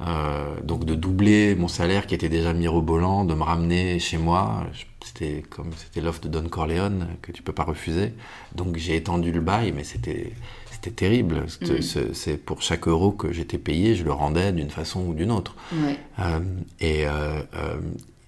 [0.00, 4.66] Euh, donc de doubler mon salaire qui était déjà mirobolant, de me ramener chez moi.
[5.04, 8.12] C'était comme c'était l'offre de Don Corleone que tu peux pas refuser.
[8.56, 10.32] Donc j'ai étendu le bail, mais c'était
[10.72, 11.46] c'était terrible.
[11.62, 12.12] Mmh.
[12.12, 15.54] C'est pour chaque euro que j'étais payé, je le rendais d'une façon ou d'une autre.
[15.72, 15.96] Ouais.
[16.18, 16.40] Euh,
[16.80, 17.40] et, euh,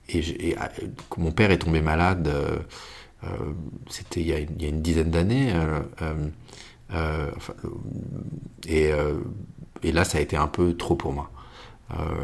[0.09, 0.55] et,
[1.09, 2.33] quand mon père est tombé malade,
[3.91, 5.53] c'était il, il, y a une dizaine d'années.
[8.69, 8.91] et,
[9.83, 11.33] et, là, ça a été un peu trop pour moi.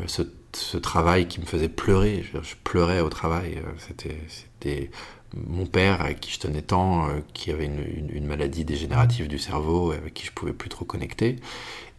[0.07, 0.23] Ce,
[0.53, 3.63] ce, travail qui me faisait pleurer, je, je pleurais au travail.
[3.79, 4.91] C'était
[5.35, 9.93] mon père, avec qui je tenais tant, euh, qui avait une, maladie dégénérative du cerveau,
[9.93, 11.37] avec qui je pouvais plus trop connecter.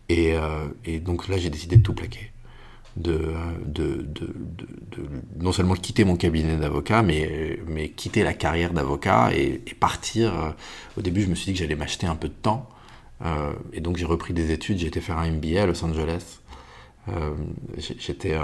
[0.10, 0.68] Et, euh,
[1.00, 2.32] donc là, j'ai décidé de tout plaquer.
[2.96, 3.34] De,
[3.66, 4.06] de,
[5.40, 10.56] non seulement quitter mon cabinet d'avocat, mais, mais quitter la carrière d'avocat et, partir.
[10.98, 12.70] Au début, je me suis dit que j'allais m'acheter un peu de temps.
[13.26, 16.40] Euh, et donc j'ai repris des études, j'ai été faire un MBA à Los Angeles.
[17.10, 17.36] Euh,
[17.78, 18.38] j'étais,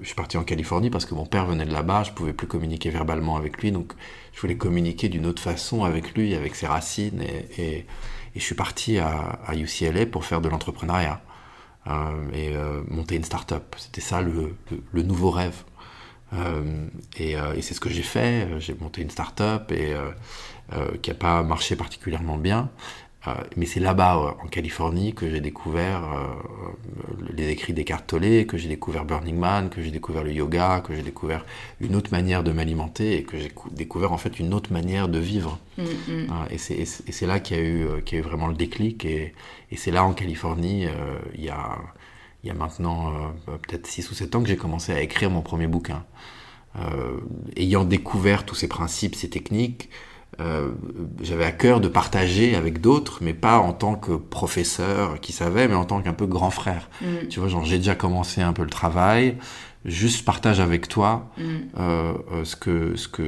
[0.00, 2.46] je suis parti en Californie parce que mon père venait de là-bas, je pouvais plus
[2.46, 3.92] communiquer verbalement avec lui, donc
[4.32, 7.22] je voulais communiquer d'une autre façon avec lui, avec ses racines,
[7.58, 7.86] et,
[8.34, 11.22] je suis parti à, UCLA pour faire de l'entrepreneuriat
[11.86, 13.74] euh, et euh, monter une start-up.
[13.78, 14.54] C'était ça le,
[15.02, 15.64] nouveau rêve.
[17.18, 18.60] Et, et c'est ce que j'ai fait.
[18.60, 19.94] J'ai monté une start-up et
[21.00, 22.68] qui n'a pas marché particulièrement bien.
[23.28, 26.26] Euh, mais c'est là-bas, euh, en Californie, que j'ai découvert euh,
[27.36, 30.94] les écrits d'Eckhart Tolle, que j'ai découvert Burning Man, que j'ai découvert le yoga, que
[30.94, 31.44] j'ai découvert
[31.80, 35.18] une autre manière de m'alimenter et que j'ai découvert en fait une autre manière de
[35.18, 35.58] vivre.
[35.78, 36.26] Mm, mm.
[36.50, 39.04] et c'est là qu'il y, a eu, y a eu vraiment le déclic.
[39.04, 39.34] Et,
[39.70, 40.86] et c'est là, en Californie,
[41.34, 41.78] il y a,
[42.44, 45.42] il y a maintenant peut-être 6 ou 7 ans que j'ai commencé à écrire mon
[45.42, 46.04] premier bouquin.
[47.56, 49.90] ayant découvert tous ces principes, ces techniques,
[50.40, 50.72] euh,
[51.22, 55.66] j'avais à cœur de partager avec d'autres, mais pas en tant que professeur qui savait,
[55.66, 56.90] mais en tant qu'un peu grand frère.
[57.00, 57.28] Mm.
[57.30, 59.36] Tu vois, genre j'ai déjà commencé un peu le travail,
[59.86, 61.42] juste partage avec toi mm.
[61.78, 63.22] euh, euh, ce que ce que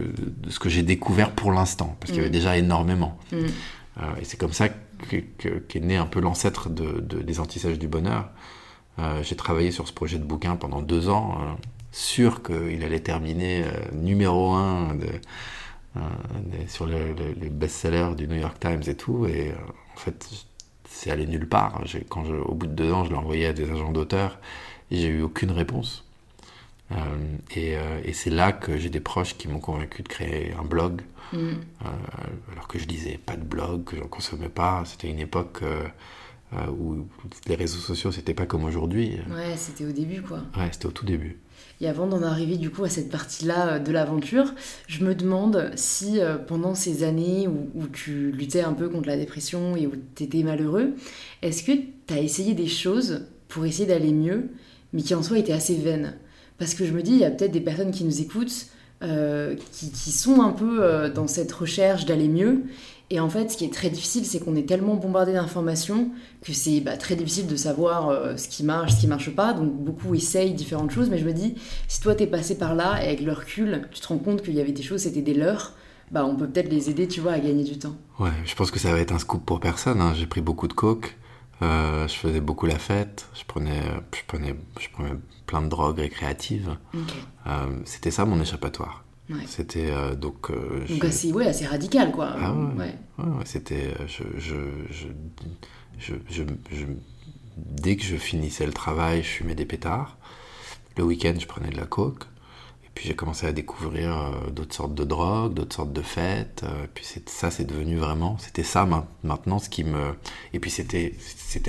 [0.48, 2.32] ce que j'ai découvert pour l'instant, parce qu'il y avait mm.
[2.32, 3.18] déjà énormément.
[3.32, 4.68] et c'est comme ça
[5.08, 8.28] qu'est né un peu l'ancêtre de, des antissages du bonheur.
[9.22, 11.38] j'ai travaillé sur ce projet de bouquin pendant deux ans,
[11.92, 15.06] sûr qu'il allait terminer numéro un de
[15.98, 19.26] euh, sur les best-sellers du New York Times et tout.
[19.26, 19.54] Et euh,
[19.94, 20.28] en fait,
[20.88, 21.82] c'est allé nulle part.
[22.08, 24.38] Quand au bout de deux ans, je l'ai envoyé à des agents d'auteurs
[24.90, 26.04] et j'ai eu aucune réponse.
[26.92, 26.96] Euh,
[27.54, 31.02] et, et c'est là que j'ai des proches qui m'ont convaincu de créer un blog,
[31.34, 31.52] mm.
[32.52, 34.84] alors que je lisais pas de blog, que j'en consommais pas.
[34.86, 35.62] C'était une époque
[36.70, 37.06] où
[37.46, 39.18] les réseaux sociaux, c'était pas comme aujourd'hui.
[39.30, 40.38] Ouais, c'était au début, quoi.
[40.56, 41.38] Ouais, c'était au tout début.
[41.80, 44.54] Et avant d'en arriver du coup à cette partie-là euh, de l'aventure,
[44.88, 49.16] je me demande si euh, pendant ces années où, tu luttais un peu contre la
[49.16, 50.94] dépression et où tu étais malheureux,
[51.42, 54.48] est-ce que tu as essayé des choses pour essayer d'aller mieux,
[54.92, 56.14] mais qui en soi étaient assez vaines?
[56.58, 58.66] Parce que je me dis, il y a peut-être des personnes qui nous écoutent,
[59.04, 62.64] euh, qui, qui, sont un peu dans cette recherche d'aller mieux
[63.10, 66.10] et en fait, ce qui est très difficile, c'est qu'on est tellement bombardé d'informations
[66.42, 69.54] que c'est bah, très difficile de savoir euh, ce qui marche, ce qui marche pas.
[69.54, 71.54] Donc beaucoup essayent différentes choses, mais je me dis,
[71.88, 74.54] si toi t'es passé par là et avec le recul, tu te rends compte qu'il
[74.54, 75.72] y avait des choses, c'était des leurs,
[76.10, 77.96] bah on peut peut-être les aider, tu vois, à gagner du temps.
[78.18, 80.02] Ouais, je pense que ça va être un scoop pour personne.
[80.02, 80.12] Hein.
[80.14, 81.16] J'ai pris beaucoup de coke,
[81.62, 83.80] euh, je faisais beaucoup la fête, je prenais,
[84.14, 85.14] je prenais, je prenais
[85.46, 86.76] plein de drogues récréatives.
[87.46, 89.02] Euh, c'était ça mon échappatoire.
[89.46, 90.50] C'était euh, donc.
[90.50, 92.34] Euh, donc assez, ouais, assez radical, quoi.
[92.38, 92.94] Ah ouais.
[93.18, 93.26] ouais.
[93.44, 93.94] c'était.
[94.00, 94.24] Euh, je,
[95.98, 96.84] je, je,
[97.56, 100.16] dès que je finissais le travail, je fumais des pétards.
[100.96, 102.24] Le week-end, je prenais de la coke.
[102.84, 106.64] Et puis j'ai commencé à découvrir d'autres sortes de drogues, d'autres sortes de fêtes.
[106.64, 108.38] et puis ça, c'est devenu vraiment.
[108.38, 108.88] C'était ça
[109.22, 110.14] maintenant ce qui me.
[110.52, 111.12] Et puis c'était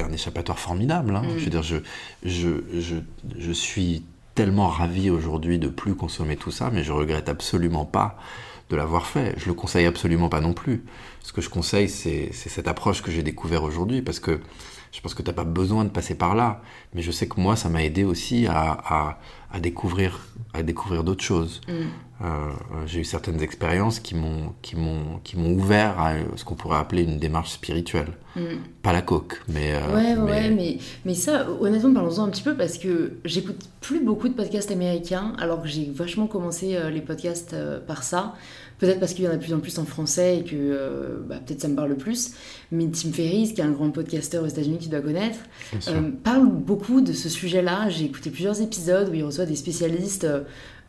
[0.02, 1.15] un échappatoire formidable.
[1.15, 1.22] Hein.
[1.24, 1.38] Mm.
[1.38, 1.78] Je veux dire, je,
[2.24, 2.95] je, je,
[3.38, 4.04] je suis
[4.39, 8.17] tellement ravi aujourd'hui de plus consommer tout ça, mais je regrette absolument pas
[8.69, 9.34] de l'avoir fait.
[9.36, 10.86] Je le conseille absolument pas non plus.
[11.21, 14.39] Ce que je conseille, c'est cette approche que j'ai découvert aujourd'hui, parce que
[14.91, 16.62] je pense que tu n'as pas besoin de passer par là.
[16.93, 19.17] Mais je sais que moi, ça m'a aidé aussi à,
[19.52, 20.19] à, découvrir,
[20.54, 21.62] à découvrir d'autres choses.
[21.67, 21.73] Mm.
[22.21, 22.52] Euh,
[22.86, 26.78] j'ai eu certaines expériences qui m'ont qui m'ont qui m'ont ouvert à ce qu'on pourrait
[26.78, 28.10] appeler une démarche spirituelle.
[28.36, 28.41] Mm.
[28.84, 32.58] Pas la coque, mais euh, ouais ouais mais mais ça honnêtement parlons-en un petit peu
[32.58, 37.02] parce que j'écoute plus beaucoup de podcasts américains alors que j'ai vachement commencé euh, les
[37.02, 37.56] podcasts
[37.88, 38.34] par ça.
[38.80, 41.36] Peut-être parce qu'il y en a de plus en plus en français et que bah,
[41.46, 42.32] peut-être ça me parle plus.
[42.72, 45.39] Mais Tim Ferriss, qui est un grand podcasteur aux États-Unis tu dois connaître,
[46.24, 47.89] parle beaucoup de ce sujet-là.
[47.89, 50.26] J'ai écouté plusieurs épisodes où il reçoit des spécialistes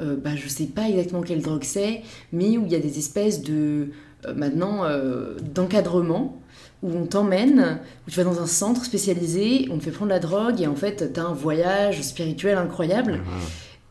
[0.01, 2.99] euh, bah, je sais pas exactement quelle drogue c'est, mais où il y a des
[2.99, 3.89] espèces de,
[4.27, 6.41] euh, maintenant, euh, d'encadrement
[6.83, 10.19] où on t'emmène, où tu vas dans un centre spécialisé, on te fait prendre la
[10.19, 13.21] drogue et en fait tu as un voyage spirituel incroyable.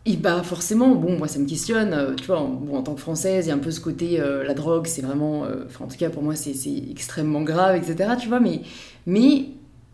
[0.05, 3.45] Et bah forcément, bon, moi ça me questionne, tu vois, bon, en tant que française,
[3.45, 6.09] il y a un peu ce côté, la drogue c'est vraiment, enfin en tout cas
[6.09, 6.53] pour moi c'est
[6.89, 8.11] extrêmement grave, etc.
[8.19, 8.61] Tu vois, mais,
[9.05, 9.45] mais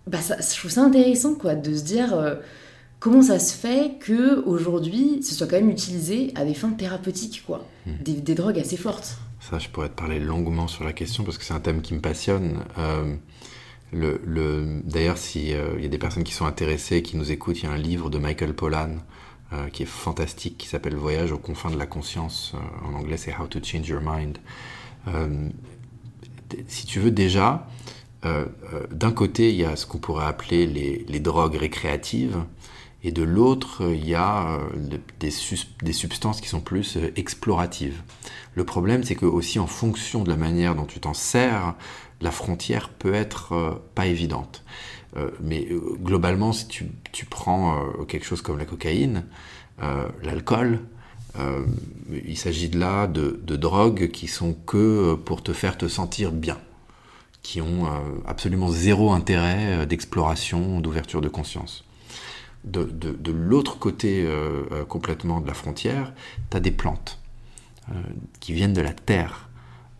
[0.07, 2.37] bah, ça, je trouve ça intéressant quoi, de se dire
[2.99, 7.43] comment ça se fait que aujourd'hui ce soit quand même utilisé à des fins thérapeutiques,
[7.45, 8.01] quoi, Hmm.
[8.03, 11.37] des, des drogues assez fortes Ça, je pourrais te parler longuement sur la question parce
[11.37, 12.59] que c'est un thème qui me passionne.
[12.79, 13.13] Euh,
[13.93, 17.65] le, le- D'ailleurs, s'il y a des personnes qui sont intéressées qui nous écoutent, il
[17.65, 18.89] y a un livre de Michael Pollan
[19.55, 22.53] euh, qui est fantastique, qui s'appelle Voyage aux confins de la conscience.
[22.55, 24.37] Euh, en anglais, c'est How to Change Your Mind.
[25.07, 25.49] Euh,
[26.67, 27.67] si tu veux déjà,
[28.91, 32.37] d'un côté, il y a ce qu'on pourrait appeler les, drogues récréatives,
[33.03, 34.59] et de l'autre, il y a
[35.19, 38.01] des, substances qui sont plus exploratives.
[38.55, 41.75] Le problème, c'est que aussi en fonction de la manière dont tu t'en sers,
[42.19, 44.63] la frontière peut être pas évidente.
[45.17, 49.25] Euh, mais euh, globalement, si tu, tu prends euh, quelque chose comme la cocaïne,
[50.23, 50.79] l'alcool,
[52.25, 56.57] il s'agit de là de, drogues qui sont que pour te faire te sentir bien,
[57.41, 57.85] qui ont
[58.25, 61.83] absolument zéro intérêt d'exploration, d'ouverture de conscience.
[62.63, 62.87] De,
[63.33, 64.25] l'autre côté
[64.87, 66.13] complètement de la frontière,
[66.51, 67.19] tu as des plantes
[68.39, 69.44] qui viennent de la terre,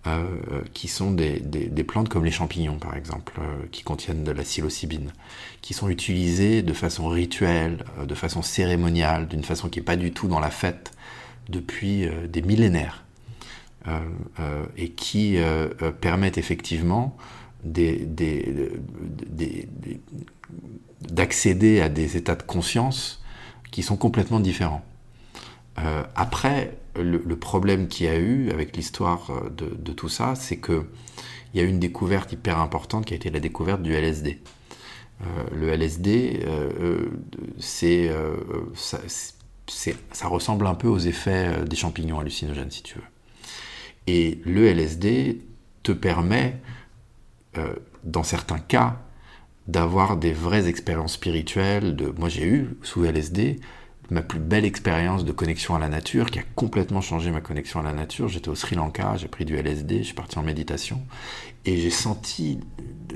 [0.08, 0.24] euh,
[0.74, 4.44] qui sont des, des- plantes comme les champignons par exemple, euh, qui contiennent de la
[4.44, 5.12] psilocybine,
[5.62, 9.96] qui sont utilisées de façon rituelle, euh, de façon cérémoniale, d'une façon qui n'est pas
[9.96, 10.92] du tout dans la fête
[11.50, 13.04] depuis des millénaires,
[14.78, 15.38] et qui
[16.02, 17.16] permettent effectivement
[21.02, 23.24] d'accéder à des états de conscience
[23.70, 24.84] qui sont complètement différents.
[26.16, 30.86] Après, le, problème qu'il y a eu avec l'histoire euh, de, tout ça, c'est que
[31.54, 34.42] il y a eu une découverte hyper importante qui a été la découverte du LSD.
[35.22, 37.06] Euh, le LSD, euh,
[37.58, 38.12] c'est,
[38.76, 43.04] ça, ressemble un peu aux effets des champignons hallucinogènes, si tu veux.
[44.08, 45.42] Et le LSD
[45.84, 46.60] te permet,
[48.04, 49.02] dans certains cas,
[49.68, 51.96] d'avoir des vraies expériences spirituelles.
[51.96, 52.14] De...
[52.18, 53.62] Moi, j'ai eu, sous LSD,
[54.12, 57.80] ma plus belle expérience de connexion à la nature, qui a complètement changé ma connexion
[57.80, 58.28] à la nature.
[58.30, 61.02] J'étais au Sri Lanka, j'ai pris du LSD, je suis parti en méditation,
[61.66, 62.60] et j'ai senti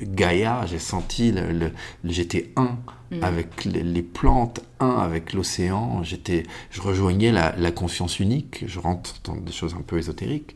[0.02, 1.71] Gaïa, j'ai senti, le, le-
[2.04, 2.78] j'étais un
[3.12, 3.23] Mm.
[3.23, 9.15] avec les, plantes, un avec l'océan, j'étais, je rejoignais la, la conscience unique, je rentre
[9.23, 10.56] dans des choses un peu ésotériques,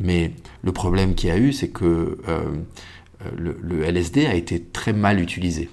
[0.00, 0.32] mais
[0.64, 4.60] le problème qu'il y a eu, c'est que euh, euh, le, le LSD a été
[4.60, 5.70] très mal utilisé.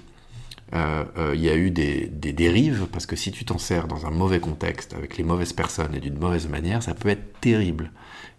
[0.72, 3.88] Euh, euh, il y a eu des, des dérives, parce que si tu t'en sers
[3.88, 7.40] dans un mauvais contexte, avec les mauvaises personnes et d'une mauvaise manière, ça peut être
[7.40, 7.90] terrible.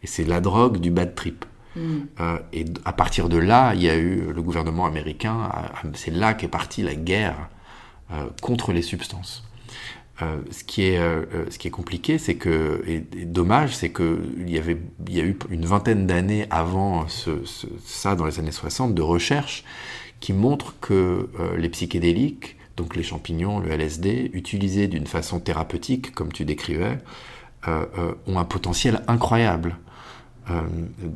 [0.04, 1.44] Et c'est la drogue du bad trip.
[1.76, 1.82] Mm.
[2.22, 5.52] Euh, et à partir de là, il y a eu le gouvernement américain,
[5.94, 7.50] c'est là qu'est partie la guerre
[8.14, 9.44] euh, contre les substances.
[10.22, 11.00] Euh, ce, qui est,
[11.50, 15.20] ce qui est compliqué, c'est que, et, et dommage, c'est qu'il y, avait- il y
[15.20, 19.64] a eu une vingtaine d'années avant ce- ce- ça, dans les années 60, de recherches
[20.22, 26.14] qui montrent que euh, les psychédéliques, donc les champignons, le LSD, utilisés d'une façon thérapeutique,
[26.14, 27.00] comme tu décrivais,
[27.68, 29.76] euh, euh, ont un potentiel incroyable.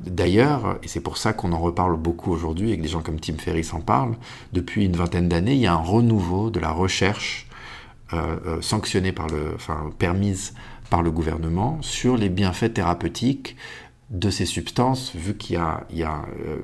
[0.06, 3.20] D'ailleurs, et c'est pour ça qu'on en reparle beaucoup aujourd'hui et que des gens comme
[3.20, 4.16] Tim Ferriss en parlent,
[4.54, 7.46] depuis une vingtaine d'années, il y a un renouveau de la recherche
[8.62, 10.54] sanctionnée par le, enfin permise
[10.90, 13.58] par le gouvernement sur les bienfaits thérapeutiques
[14.10, 16.60] de ces substances, vu qu'il y a, euh,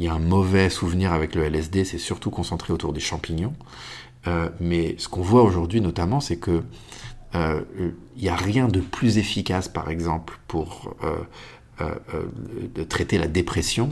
[0.00, 3.54] un mauvais souvenir avec le LSD, c'est surtout concentré autour des champignons.
[4.26, 6.62] Euh, mais ce qu'on voit aujourd'hui notamment, c'est que
[7.34, 7.62] euh,
[8.16, 10.94] il n'y a rien de plus efficace, par exemple, pour
[12.88, 13.88] traiter la dépression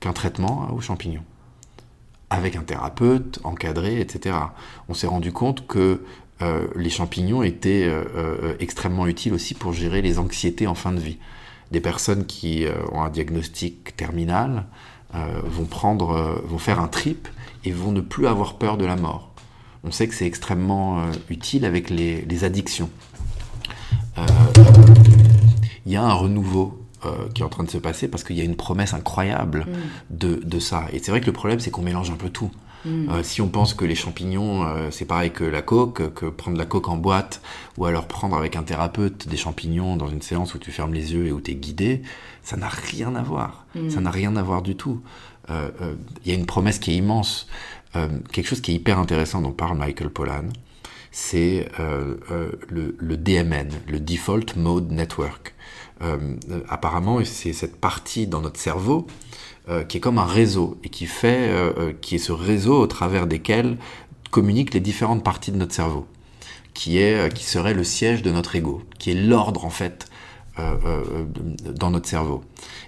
[0.00, 1.24] qu'un traitement aux champignons.
[2.30, 4.36] Avec un thérapeute, encadré, etc.
[4.88, 6.00] On s'est rendu compte que
[6.76, 7.90] les champignons étaient
[8.60, 11.18] extrêmement utiles aussi pour gérer les anxiétés en fin de vie.
[11.74, 14.66] Des personnes qui euh, ont un diagnostic terminal
[15.16, 17.26] euh, vont, prendre, euh, vont faire un trip
[17.64, 19.32] et vont ne plus avoir peur de la mort.
[19.82, 22.90] On sait que c'est extrêmement utile avec les, les addictions.
[25.84, 26.80] Il y a un renouveau
[27.34, 30.16] qui est en train de se passer parce qu'il y a une promesse incroyable Mm.
[30.16, 30.86] de, de ça.
[30.92, 32.50] Et c'est vrai que le problème, c'est qu'on mélange un peu tout.
[32.84, 33.08] Mm.
[33.08, 36.56] Euh, si on pense que les champignons, euh, c'est pareil que la coke, que prendre
[36.56, 37.40] la coke en boîte,
[37.78, 41.12] ou alors prendre avec un thérapeute des champignons dans une séance où tu fermes les
[41.12, 42.02] yeux et où tu es guidé,
[42.42, 43.66] ça n'a rien à voir.
[43.74, 43.90] Mm.
[43.90, 45.00] Ça n'a rien à voir du tout.
[45.50, 45.94] Euh, euh,
[46.24, 47.48] Il y a une promesse qui est immense.
[48.32, 50.48] Quelque chose qui est hyper intéressant dont parle Michael Pollan,
[51.14, 55.54] c'est euh, euh, le, le DMN, le Default Mode Network.
[56.02, 56.18] Euh,
[56.68, 59.06] apparemment, c'est cette partie dans notre cerveau
[59.68, 62.78] euh, qui est comme un réseau et qui fait, euh, euh, qui est ce réseau
[62.80, 63.78] au travers desquels
[64.30, 66.06] communiquent les différentes parties de notre cerveau,
[66.74, 70.06] qui est, euh, qui serait le siège de notre ego, qui est l'ordre en fait
[70.56, 72.44] dans notre cerveau.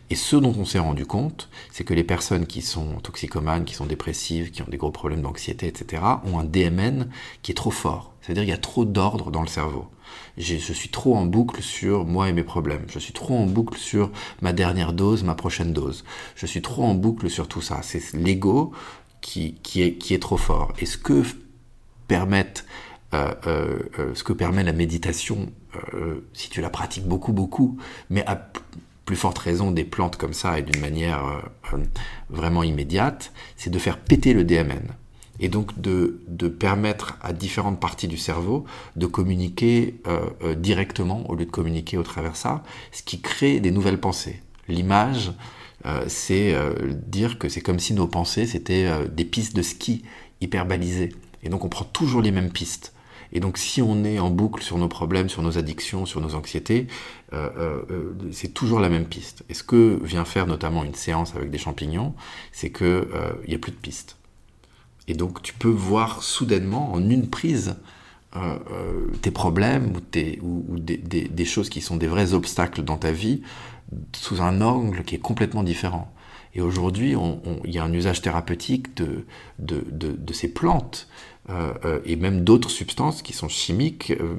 [0.09, 3.75] Et ce dont on s'est rendu compte, c'est que les personnes qui sont toxicomanes, qui
[3.75, 7.09] sont dépressives, qui ont des gros problèmes d'anxiété, etc., ont un DMN
[7.43, 8.13] qui est trop fort.
[8.21, 9.89] C'est-à-dire qu'il y a trop d'ordre dans le cerveau.
[10.39, 12.85] Je suis trop en boucle sur moi et mes problèmes.
[12.89, 14.11] Je suis trop en boucle sur
[14.43, 16.05] ma dernière dose, ma prochaine dose.
[16.35, 17.81] Je suis trop en boucle sur tout ça.
[17.83, 18.73] C'est l'ego
[19.21, 20.73] qui, est, trop fort.
[20.79, 21.23] Et ce que
[22.13, 25.53] euh, euh, euh, ce que permet la méditation,
[26.33, 27.77] si tu la pratiques beaucoup, beaucoup,
[28.11, 28.51] mais à
[29.05, 31.43] plus forte raison des plantes comme ça et d'une manière
[32.31, 34.95] vraiment immédiate, c'est de faire péter le DMN.
[35.41, 36.19] Et donc de,
[36.49, 38.65] permettre à différentes parties du cerveau
[38.97, 40.01] de communiquer
[40.57, 44.41] directement au lieu de communiquer au travers ça, ce qui crée des nouvelles pensées.
[44.69, 45.33] L'image,
[46.07, 46.55] c'est
[47.07, 50.03] dire que c'est comme si nos pensées, c'était des pistes de ski
[50.41, 51.11] hyper balisées.
[51.43, 52.93] Et donc on prend toujours les mêmes pistes.
[53.33, 56.35] Et donc si on est en boucle sur nos problèmes, sur nos addictions, sur nos
[56.35, 56.87] anxiétés,
[57.33, 59.45] euh, euh, euh, c'est toujours la même piste.
[59.49, 62.15] Et ce que vient faire notamment une séance avec des champignons,
[62.53, 63.07] c'est qu'il
[63.49, 64.17] n'y a plus de piste.
[65.09, 67.77] Et donc tu peux voir soudainement en une prise
[69.23, 69.95] tes problèmes
[70.43, 73.41] ou, des, choses qui sont des vrais obstacles dans ta vie
[74.15, 76.13] sous un angle qui est complètement différent.
[76.55, 77.15] Et aujourd'hui,
[77.65, 79.27] il y a un usage thérapeutique de,
[80.33, 81.36] ces plantes euh, euh,
[82.05, 84.35] et même d'autres substances qui sont chimiques, euh,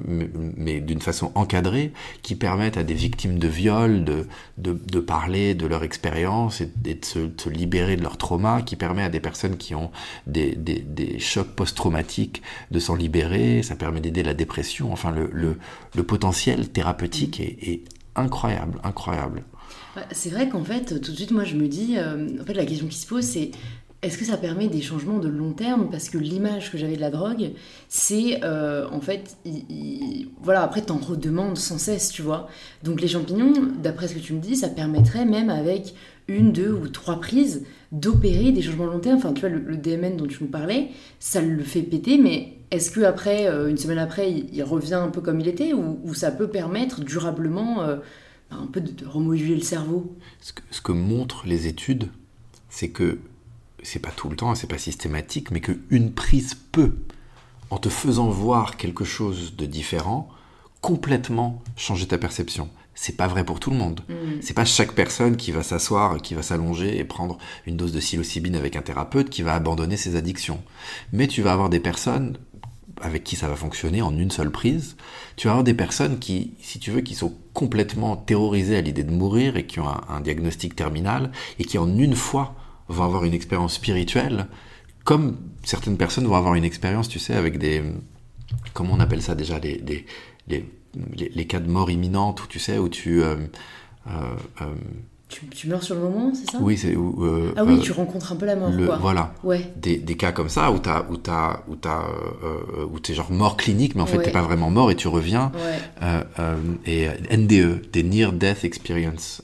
[0.56, 1.92] mais, d'une façon encadrée,
[2.22, 4.26] qui permettent à des victimes de viol de,
[4.58, 9.08] de, parler de leur expérience et, de se, libérer de leur trauma, qui permet à
[9.08, 9.90] des personnes qui ont
[10.26, 16.02] des, des, chocs post-traumatiques de s'en libérer, ça permet d'aider la dépression, enfin le, le,
[16.02, 17.84] potentiel thérapeutique est, est
[18.16, 19.44] incroyable, incroyable.
[20.12, 22.86] C'est vrai qu'en fait, tout de suite, moi, je me dis, en fait, la question
[22.86, 23.50] qui se pose, c'est
[24.00, 25.90] est-ce que ça permet des changements de long terme?
[25.90, 27.50] Parce que l'image que j'avais de la drogue,
[27.88, 29.36] c'est euh, en fait,
[30.40, 32.48] voilà, après t'en redemandes sans cesse, tu vois.
[32.84, 35.94] Donc les champignons, d'après ce que tu me dis, ça permettrait même avec
[36.28, 39.16] une, deux ou trois prises d'opérer des changements de long terme.
[39.16, 42.92] Enfin, tu vois, le, DMN dont tu me parlais, ça le fait péter, mais est-ce
[42.92, 45.72] que après, euh, une semaine après, il, revient un peu comme il était?
[45.72, 47.96] Ou, ça peut permettre durablement euh,
[48.52, 50.16] un peu de, remoduler le cerveau?
[50.40, 52.10] Ce que montrent les études,
[52.68, 53.18] c'est que
[53.82, 56.96] c'est pas tout le temps, c'est pas systématique, mais qu'une prise peut,
[57.70, 60.28] en te faisant voir quelque chose de différent,
[60.80, 62.70] complètement changer ta perception.
[62.94, 64.00] C'est pas vrai pour tout le monde.
[64.08, 64.40] Mm.
[64.40, 68.00] C'est pas chaque personne qui va s'asseoir, qui va s'allonger et prendre une dose de
[68.00, 70.60] psilocybine avec un thérapeute qui va abandonner ses addictions.
[71.12, 72.36] Mais tu vas avoir des personnes
[73.00, 74.96] avec qui ça va fonctionner en une seule prise.
[75.36, 79.04] Tu vas avoir des personnes qui, si tu veux, qui sont complètement terrorisées à l'idée
[79.04, 82.56] de mourir et qui ont un diagnostic terminal et qui en une fois
[82.88, 84.46] vont avoir une expérience spirituelle,
[85.04, 87.82] comme certaines personnes vont avoir une expérience, tu sais, avec des...
[88.72, 89.82] Comment on appelle ça déjà les,
[90.48, 90.64] les,
[91.16, 93.22] les, cas de mort imminente, où tu sais, où tu...
[93.22, 93.36] Euh,
[94.08, 94.36] euh,
[95.30, 96.58] euh, tu, meurs sur le moment, c'est ça?
[96.60, 96.94] Oui, c'est.
[97.56, 98.96] ah oui, tu rencontres un peu la mort, quoi.
[98.96, 99.34] Voilà.
[99.44, 99.72] Ouais.
[99.76, 102.02] Des, des, cas comme ça où t'as, où t'as, où t'as,
[102.90, 105.52] où t'es genre mort clinique, mais en fait t'es pas vraiment mort et tu reviens.
[105.54, 106.24] Ouais.
[106.86, 109.42] et NDE, des Near Death Experience,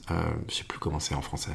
[0.48, 1.52] je sais plus comment c'est en français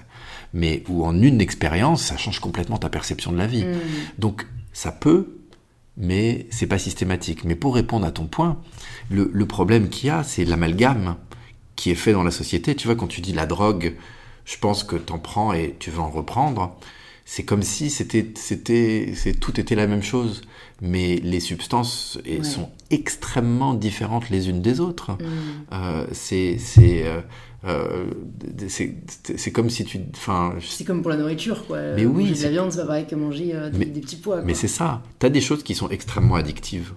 [0.53, 3.65] mais où en une expérience, ça change complètement ta perception de la vie.
[3.65, 3.77] Mm.
[4.17, 5.37] Donc ça peut,
[5.97, 7.43] mais c'est pas systématique.
[7.43, 8.57] Mais pour répondre à ton point,
[9.09, 11.15] le, le problème qu'il y a, c'est l'amalgame
[11.75, 12.75] qui est fait dans la société.
[12.75, 13.95] Tu vois, quand tu dis la drogue,
[14.49, 16.75] je pense que t'en prends et tu veux en reprendre.
[17.23, 20.41] C'est comme si c'était, c'était, c'est tout était la même chose,
[20.81, 25.11] mais les substances sont extrêmement différentes les unes des autres.
[25.11, 25.17] Mm.
[25.71, 27.21] Euh, c'est, c'est, euh,
[27.65, 28.05] euh,
[28.67, 29.99] c'est comme si tu.
[30.61, 31.79] C'est comme pour la nourriture, quoi.
[31.95, 32.23] Mais oui.
[32.23, 34.41] Manger de la viande, c'est pas pareil que manger euh, des, petits pois.
[34.41, 35.03] Mais c'est ça.
[35.19, 36.93] Tu as des choses qui sont extrêmement addictives.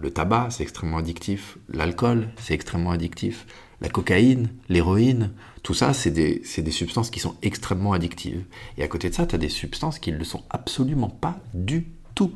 [0.00, 1.58] le tabac, c'est extrêmement addictif.
[1.68, 3.44] L'alcool, c'est extrêmement addictif.
[3.80, 5.30] La cocaïne, l'héroïne,
[5.62, 8.44] tout ça, c'est des, des, substances qui sont extrêmement addictives.
[8.76, 11.38] Et à côté de ça, tu as des substances qui ne le sont absolument pas
[11.54, 12.32] du tout.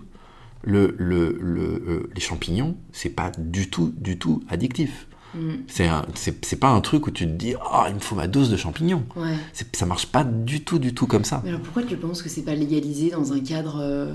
[0.62, 5.08] Le, le, le euh, les champignons, c'est pas du tout, du tout addictif.
[5.34, 5.54] Mm.
[6.14, 8.56] C'est pas un truc où tu te dis oh il me faut ma dose de
[8.56, 9.04] champignons.
[9.16, 9.34] Ouais.
[9.72, 11.40] Ça marche pas du tout du tout comme ça.
[11.42, 14.14] Mais alors pourquoi tu penses que c'est pas légalisé dans un cadre euh,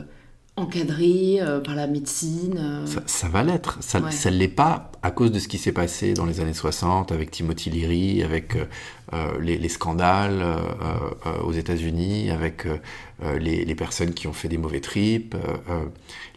[0.57, 3.77] encadré euh, par la médecine euh ça, va l'être.
[3.81, 7.11] Ça ne l'est pas à cause de ce qui s'est passé dans les années 60
[7.11, 8.57] avec Timothy Leary, avec
[9.39, 10.43] les, les, scandales
[11.43, 12.67] aux États-Unis, avec
[13.39, 15.35] les, les, personnes qui ont fait des mauvais trips.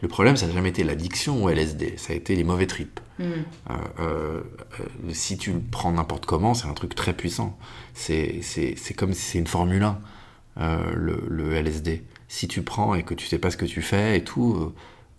[0.02, 3.00] le problème ça n'a jamais été l'addiction au LSD, ça a été les mauvais trips.
[3.20, 3.22] Mm.
[3.22, 4.42] Euh, euh,
[4.80, 7.58] euh, si tu le prends n'importe comment, c'est un truc très puissant.
[7.92, 8.40] C'est
[8.96, 9.98] comme si c'est une Formule 1,
[10.96, 12.02] le, le, LSD.
[12.32, 14.72] Si tu prends et que tu sais pas ce que tu fais et tout,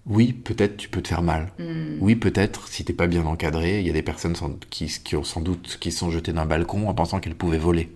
[0.05, 1.51] oui, peut-être tu peux te faire mal.
[1.59, 1.97] Hmm.
[1.99, 5.17] Oui, peut-être si t'es pas bien encadré, il y a des personnes sans- qui, qui
[5.17, 7.91] ont sans doute qui sont jetées d'un balcon en pensant qu'elles pouvaient voler.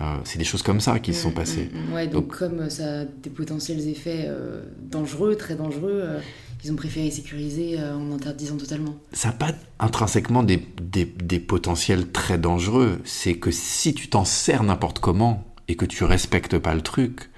[0.00, 1.70] Euh, c'est des choses comme ça qui se sont Mm, passées.
[1.74, 1.92] mm, mm.
[1.94, 6.20] Ouais, donc, Donc- comme euh, ça a des potentiels effets euh, dangereux, très dangereux, euh,
[6.64, 8.94] ils ont préféré sécuriser euh, en interdisant totalement.
[9.12, 13.00] Ça n'a pas intrinsèquement des, des- des potentiels très dangereux.
[13.04, 17.28] C'est que si tu t'en sers n'importe comment et que tu respectes pas le truc,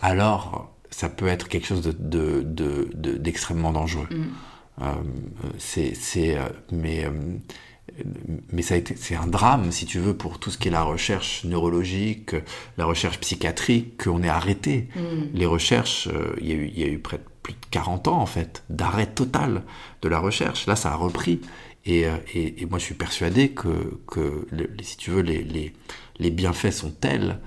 [0.00, 4.08] alors ça peut être quelque chose de- de- de- de- d'extrêmement dangereux.
[4.10, 4.24] Mm.
[4.82, 4.92] Euh,
[5.58, 5.92] c'est,
[6.38, 7.10] euh, mais, euh,
[8.52, 10.70] mais ça a été, c'est un drame, si tu veux, pour tout ce qui est
[10.70, 12.34] la recherche neurologique,
[12.76, 14.88] la recherche psychiatrique, qu'on ait arrêté.
[14.96, 15.00] Mm.
[15.34, 17.58] Les recherches, euh, il y, a eu- il y a eu près de plus de
[17.70, 19.62] 40 ans, en fait, d'arrêt total
[20.02, 20.66] de la recherche.
[20.66, 21.40] Là, ça a repris.
[21.86, 25.72] Et, et, et moi, je suis persuadé que, que le- si tu veux, les, les,
[26.18, 27.38] les bienfaits sont tels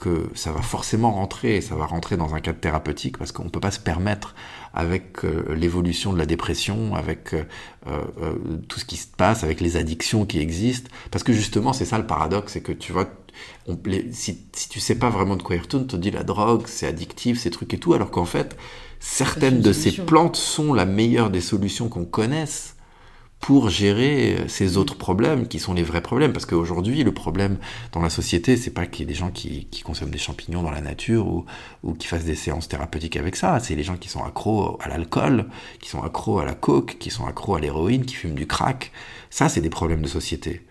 [0.00, 3.48] que ça va forcément rentrer, ça va rentrer dans un cadre thérapeutique parce qu'on ne
[3.50, 4.34] peut pas se permettre
[4.72, 7.42] avec euh, l'évolution de la dépression, avec euh,
[7.88, 8.32] euh, euh,
[8.68, 10.88] tout ce qui se passe, avec les addictions qui existent.
[11.10, 13.08] Parce que justement, c'est ça le paradoxe, c'est que tu vois,
[13.66, 16.12] on, les- si, si tu sais pas vraiment de quoi il retourne, tu te dis
[16.12, 18.56] la drogue, c'est addictif, ces trucs et tout, alors qu'en fait,
[19.00, 22.76] certaines de ces plantes sont la meilleure des solutions qu'on connaisse
[23.40, 26.32] pour gérer euh, ces autres problèmes qui sont les vrais problèmes.
[26.32, 27.58] Parce qu'aujourd'hui, le problème
[27.92, 30.62] dans la société, c'est pas qu'il y ait des gens qui, qui consomment des champignons
[30.62, 31.44] dans la nature ou,
[31.82, 33.60] ou qui fassent des séances thérapeutiques avec ça.
[33.60, 35.46] C'est les gens qui sont accros à l'alcool,
[35.80, 38.92] qui sont accros à la coke, qui sont accros à l'héroïne, qui fument du crack.
[39.30, 40.62] Ça, c'est des problèmes de société.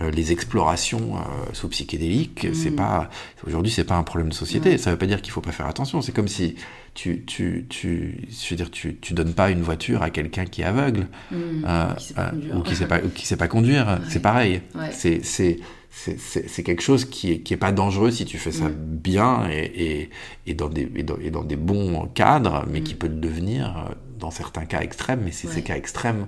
[0.00, 1.20] Euh, les explorations euh,
[1.54, 3.10] sous psychédéliques, c'est pas
[3.44, 4.70] aujourd'hui c'est pas un problème de société.
[4.70, 4.78] Ouais.
[4.78, 6.02] Ça veut pas dire qu'il faut pas faire attention.
[6.02, 6.54] C'est comme si
[6.94, 10.62] tu tu tu je veux dire tu tu donnes pas une voiture à quelqu'un qui
[10.62, 11.36] est aveugle Mm.
[11.66, 13.98] euh, Qui euh, ou qui sait pas ou qui sait pas conduire.
[14.08, 14.62] C'est pareil.
[14.76, 14.90] Ouais.
[14.92, 15.58] C'est c'est
[15.90, 18.74] c'est- quelque chose qui est, qui est pas dangereux si tu fais ça Mm.
[18.78, 19.64] bien et,
[20.02, 20.10] et,
[20.46, 22.84] et, dans des, et, dans, et dans des bons cadres, mais Mm.
[22.84, 23.88] qui peut le devenir
[24.20, 25.22] dans certains cas extrêmes.
[25.24, 25.54] Mais c'est Ouais.
[25.54, 26.26] ces cas extrêmes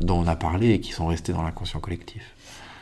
[0.00, 2.22] dont on a parlé et qui sont restés dans l'inconscient collectif.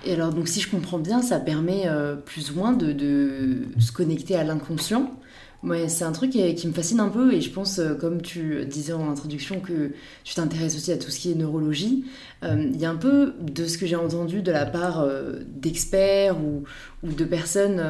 [0.05, 3.93] Et alors, donc, si je comprends bien, ça permet euh, plus ou moins de, se
[3.93, 5.15] connecter à l'inconscient.
[5.63, 8.65] Ouais, c'est un truc qui, me fascine un peu et je pense, euh, comme tu
[8.65, 9.93] disais en introduction, que
[10.25, 12.07] tu t'intéresses aussi à tout ce qui est neurologie.
[12.45, 15.07] Euh, Il y a un peu de ce que j'ai entendu de la part
[15.47, 16.65] d'experts ou,
[17.03, 17.83] de personnes,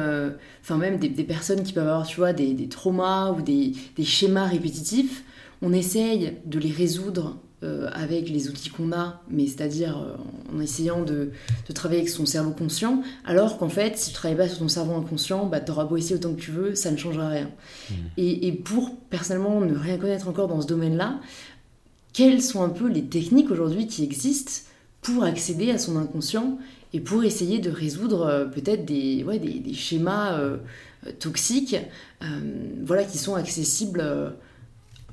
[0.61, 5.23] enfin même des, personnes qui peuvent avoir, tu vois, des, traumas ou des schémas répétitifs.
[5.61, 10.59] On essaye de les résoudre euh, avec les outils qu'on a, mais c'est-à-dire euh, en
[10.59, 11.29] essayant de,
[11.67, 14.67] de travailler avec son cerveau conscient, alors qu'en fait, si tu travailles pas sur ton
[14.67, 17.51] cerveau inconscient, bah, t'auras beau essayer autant que tu veux, ça ne changera rien.
[18.17, 21.19] Et, et pour personnellement ne rien connaître encore dans ce domaine-là,
[22.13, 24.67] quelles sont un peu les techniques aujourd'hui qui existent
[25.03, 26.57] pour accéder à son inconscient
[26.93, 30.41] et pour essayer de résoudre euh, peut-être des, ouais, des, des schémas
[31.19, 31.75] toxiques
[32.83, 34.03] voilà, qui sont accessibles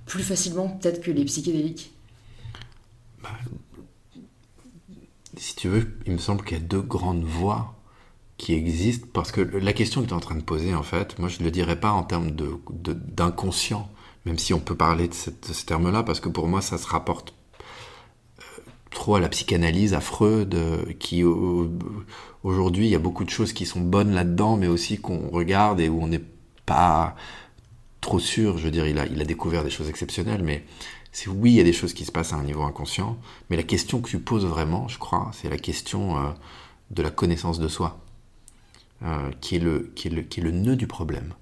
[0.06, 1.92] plus facilement peut-être que les psychédéliques?
[5.36, 7.74] Si tu veux, il me semble qu'il y a deux grandes voies
[8.38, 11.18] qui existent, parce que la question que tu es en train de poser, en fait,
[11.18, 13.90] moi je ne le dirais pas en termes de, de- d'inconscient,
[14.24, 16.78] même si on peut parler de, cette- de ce terme-là, parce que pour moi ça
[16.78, 17.34] se rapporte
[18.40, 18.42] euh,
[18.90, 20.56] trop à la psychanalyse, à Freud,
[20.98, 21.68] qui au-
[22.44, 25.80] aujourd'hui il y a beaucoup de choses qui sont bonnes là-dedans, mais aussi qu'on regarde
[25.80, 26.24] et où on n'est
[26.64, 27.16] pas
[28.00, 28.56] trop sûr.
[28.58, 30.64] Je veux dire, il a, il a découvert des choses exceptionnelles, mais
[31.26, 33.16] oui, il y a des choses qui se passent à un niveau inconscient,
[33.50, 36.30] mais la question que tu poses vraiment, je crois, c'est la question euh,
[36.90, 37.98] de la connaissance de soi,
[39.02, 41.34] euh, qui, est le, nœud du problème,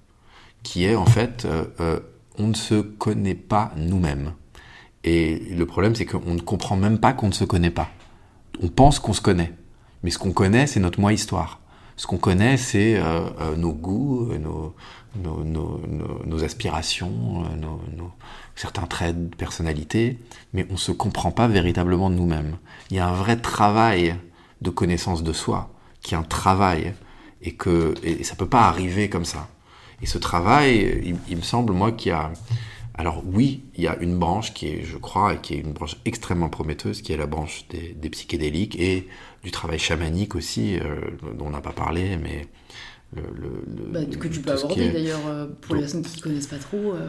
[0.63, 1.99] qui est en fait, euh,
[2.37, 4.33] on ne se connaît pas nous-mêmes.
[5.03, 7.89] Et le problème, c'est qu'on ne comprend même pas qu'on ne se connaît pas.
[8.61, 9.53] On pense qu'on se connaît,
[10.03, 11.61] mais ce qu'on connaît, c'est notre moi-histoire.
[11.95, 13.01] Ce qu'on connaît, c'est
[13.57, 14.75] nos goûts, nos,
[15.15, 18.11] nos, aspirations, nos-
[18.57, 20.17] certains traits de personnalité,
[20.53, 22.57] mais on ne se comprend pas véritablement de nous-mêmes.
[22.91, 24.15] Il y a un vrai travail
[24.61, 25.69] de connaissance de soi,
[26.01, 26.93] qui est un travail,
[27.41, 29.47] et que et ça peut pas arriver comme ça.
[30.01, 32.33] Et ce travail, il, il me semble, moi, qu'il y a...
[32.99, 35.71] Alors oui, il y a une branche qui est, je crois, et qui est une
[35.73, 39.07] branche extrêmement prometteuse, qui est la branche des, des psychédéliques et
[39.43, 40.95] du travail chamanique aussi, euh,
[41.37, 42.47] dont on n'a pas parlé, mais...
[43.15, 46.17] Le, le- le- Bah, que tu peux aborder est- d'ailleurs euh, pour les personnes qui
[46.17, 46.93] ne connaissent pas trop.
[46.95, 47.07] euh.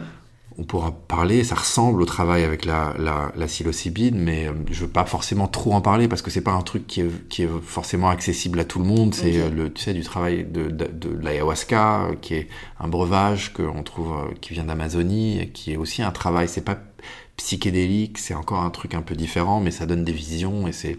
[0.59, 4.81] On pourra parler, ça ressemble au travail avec la, la, la psilocybine, mais euh, je
[4.81, 7.43] veux pas forcément trop en parler parce que c'est pas un truc qui est, qui
[7.43, 9.15] est forcément accessible à tout le monde.
[9.15, 12.49] C'est euh, le, tu sais, du travail de, de, de l'ayahuasca, euh, qui est
[12.79, 16.77] un breuvage qu'on trouve, euh, qui vient d'Amazonie, qui est aussi un travail, c'est pas
[17.37, 20.97] psychédélique, c'est encore un truc un peu différent, mais ça donne des visions et c'est,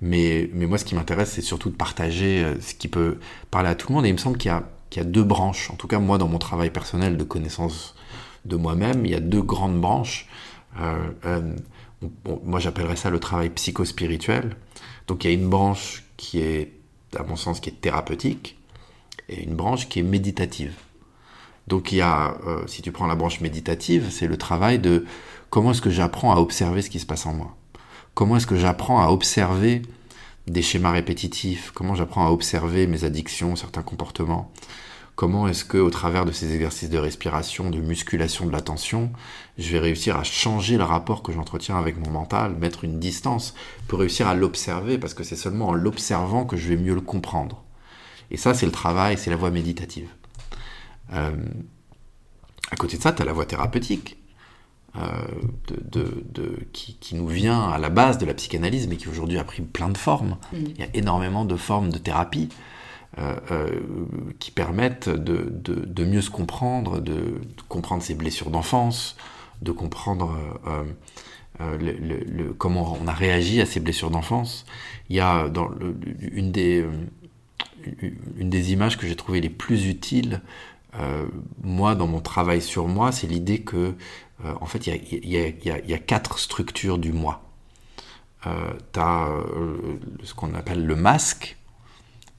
[0.00, 3.18] mais, mais moi, ce qui m'intéresse, c'est surtout de partager ce qui peut
[3.52, 4.06] parler à tout le monde.
[4.06, 5.70] Et il me semble qu'il y a, qu'il y a deux branches.
[5.70, 7.94] En tout cas, moi, dans mon travail personnel de connaissance
[8.44, 10.26] de moi-même, il y a deux grandes branches.
[12.44, 14.56] moi, j'appellerais ça le travail psychospirituel.
[15.06, 16.72] Donc, il y a une branche qui est,
[17.16, 18.58] à mon sens, qui est thérapeutique
[19.28, 20.74] et une branche qui est méditative.
[21.66, 22.36] Donc, il y a,
[22.66, 25.04] si tu prends la branche méditative, c'est le travail de
[25.50, 27.56] comment est-ce que j'apprends à observer ce qui se passe en moi.
[28.14, 29.82] Comment est-ce que j'apprends à observer
[30.46, 31.70] des schémas répétitifs?
[31.74, 34.50] Comment j'apprends à observer mes addictions, certains comportements?
[35.18, 39.10] Comment est-ce que, au travers de ces exercices de respiration, de musculation de l'attention,
[39.58, 43.52] je vais réussir à changer le rapport que j'entretiens avec mon mental, mettre une distance
[43.88, 47.00] pour réussir à l'observer, parce que c'est seulement en l'observant que je vais mieux le
[47.00, 47.64] comprendre.
[48.30, 50.08] Et ça, c'est le travail, c'est la voie méditative.
[51.12, 51.32] Euh,
[52.70, 54.18] à côté de ça, tu as la voie thérapeutique.
[54.96, 55.02] Euh,
[55.90, 59.62] de, qui, nous vient à la base de la psychanalyse, mais qui aujourd'hui a pris
[59.62, 60.36] plein de formes.
[60.52, 60.56] Mm.
[60.56, 62.50] Il y a énormément de formes de thérapie
[64.38, 69.16] qui permettent de, mieux se comprendre, de, comprendre ses blessures d'enfance,
[69.62, 70.36] de comprendre
[71.58, 74.66] le, comment on a réagi à ces blessures d'enfance.
[75.08, 75.50] Il y a
[76.32, 76.86] une, des,
[78.36, 80.40] une des images que j'ai trouvées les plus utiles,
[81.64, 83.94] moi, dans mon travail sur moi, c'est l'idée que
[84.44, 87.42] euh, en fait, il y, a, quatre structures du moi.
[88.46, 91.57] Euh, tu as euh, ce qu'on appelle le masque,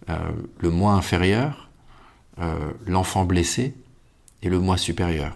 [0.08, 1.70] le moi inférieur,
[2.86, 3.76] l'enfant blessé
[4.42, 5.36] et le moi supérieur.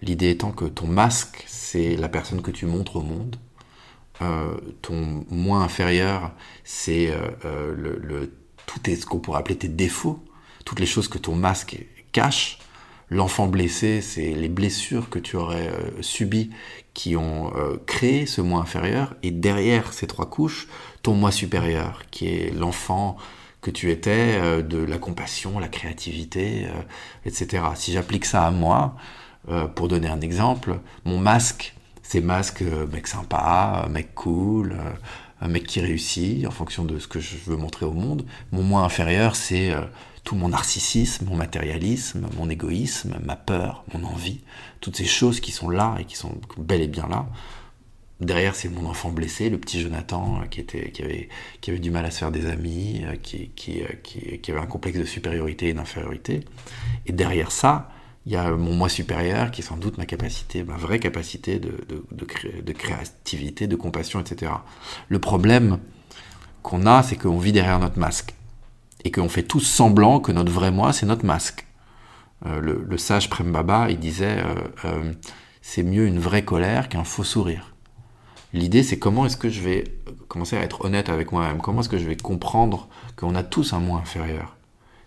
[0.00, 3.36] L'idée étant que ton masque, c'est la personne que tu montres au monde.
[4.82, 6.32] ton moi inférieur,
[6.64, 7.12] c'est
[7.44, 8.32] le,
[8.68, 10.22] tout est ce qu'on pourrait appeler tes défauts,
[10.64, 12.58] toutes les choses que ton masque cache.
[13.10, 16.50] L'enfant blessé, c'est les blessures que tu aurais euh, subies
[16.92, 19.14] qui ont euh, créé ce moi inférieur.
[19.22, 20.68] Et derrière ces trois couches,
[21.02, 23.16] ton moi supérieur, qui est l'enfant
[23.60, 26.66] que tu étais, euh, de la compassion, la créativité,
[27.24, 27.64] etc.
[27.74, 28.96] Si j'applique ça à moi,
[29.76, 34.76] pour donner un exemple, mon masque, c'est masque mec sympa, mec cool,
[35.40, 38.26] un mec qui réussit en fonction de ce que je veux montrer au monde.
[38.52, 39.72] Mon moi inférieur, c'est
[40.28, 44.40] tout mon narcissisme, mon matérialisme, mon égoïsme, ma peur, mon envie,
[44.82, 47.24] toutes ces choses qui sont là et qui sont bel et bien là.
[48.20, 50.60] Derrière, c'est mon enfant blessé, le petit Jonathan, euh, qui,
[51.02, 55.04] avait, du mal à se faire des amis, euh, euh, qui, avait un complexe de
[55.04, 56.40] supériorité et d'infériorité.
[57.06, 57.90] Et derrière ça,
[58.26, 61.60] il y a mon moi supérieur, qui est sans doute ma capacité, ma vraie capacité
[61.60, 64.50] de, créativité, de compassion, etc.
[65.08, 65.78] Le problème
[66.62, 68.34] qu'on a, c'est qu'on vit derrière notre masque
[69.04, 71.66] et qu'on fait tous semblant que notre vrai moi, c'est notre masque.
[72.44, 74.42] Le, sage Prem Baba, il disait
[75.62, 77.74] c'est mieux une vraie colère qu'un faux sourire.
[78.52, 79.84] L'idée, c'est comment est-ce que je vais
[80.28, 81.58] commencer à être honnête avec moi-même?
[81.58, 84.56] Comment est-ce que je vais comprendre qu'on a tous un moi inférieur?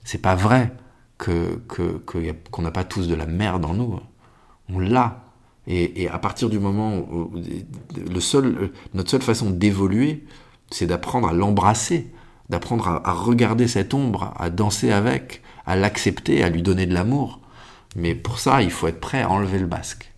[0.03, 0.71] C'est pas vrai
[1.17, 1.61] que
[2.51, 3.99] qu'on n'a pas tous de la merde en nous.
[4.69, 5.23] On l'a.
[5.67, 7.31] Et, à partir du moment où,
[7.95, 10.25] le seul, notre seule façon d'évoluer,
[10.71, 12.11] c'est d'apprendre à l'embrasser,
[12.49, 17.39] d'apprendre à, regarder cette ombre, à danser avec, à l'accepter, à lui donner de l'amour.
[17.95, 20.10] Mais pour ça, il faut être prêt à enlever le masque.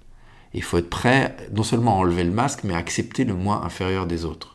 [0.54, 3.64] Il faut être prêt non seulement à enlever le masque, mais à accepter le moi
[3.66, 4.54] inférieur des autres.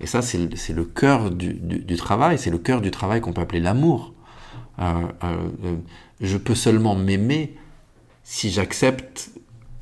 [0.00, 3.60] Et ça, c'est le, cœur du, travail, c'est le cœur du travail qu'on peut appeler
[3.60, 4.12] l'amour.
[4.78, 5.76] Euh, euh, euh,
[6.20, 7.54] je peux seulement m'aimer
[8.24, 9.30] si j'accepte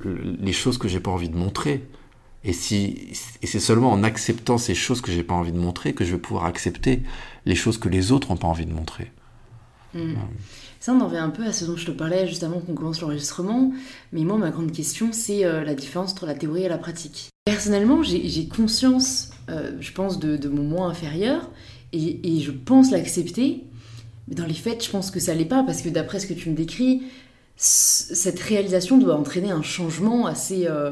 [0.04, 1.84] les choses que j'ai pas envie de montrer.
[2.44, 5.94] Et, si, et c'est seulement en acceptant ces choses que j'ai pas envie de montrer
[5.94, 7.02] que je vais pouvoir accepter
[7.46, 9.12] les choses que les autres n'ont pas envie de montrer.
[9.94, 10.14] Hmm.
[10.82, 12.74] Ça, on en revient un peu à ce dont je te parlais juste avant qu'on
[12.74, 13.70] commence l'enregistrement.
[14.12, 17.28] Mais moi, ma grande question, c'est euh, la différence entre la théorie et la pratique.
[17.44, 21.48] Personnellement, j'ai conscience, euh, je pense, de, mon moi inférieur
[21.92, 23.62] et, je pense l'accepter.
[24.26, 26.34] Mais dans les faits, je pense que ça l'est pas parce que d'après ce que
[26.34, 27.04] tu me décris,
[27.54, 30.66] cette réalisation doit entraîner un changement assez.
[30.66, 30.90] Euh,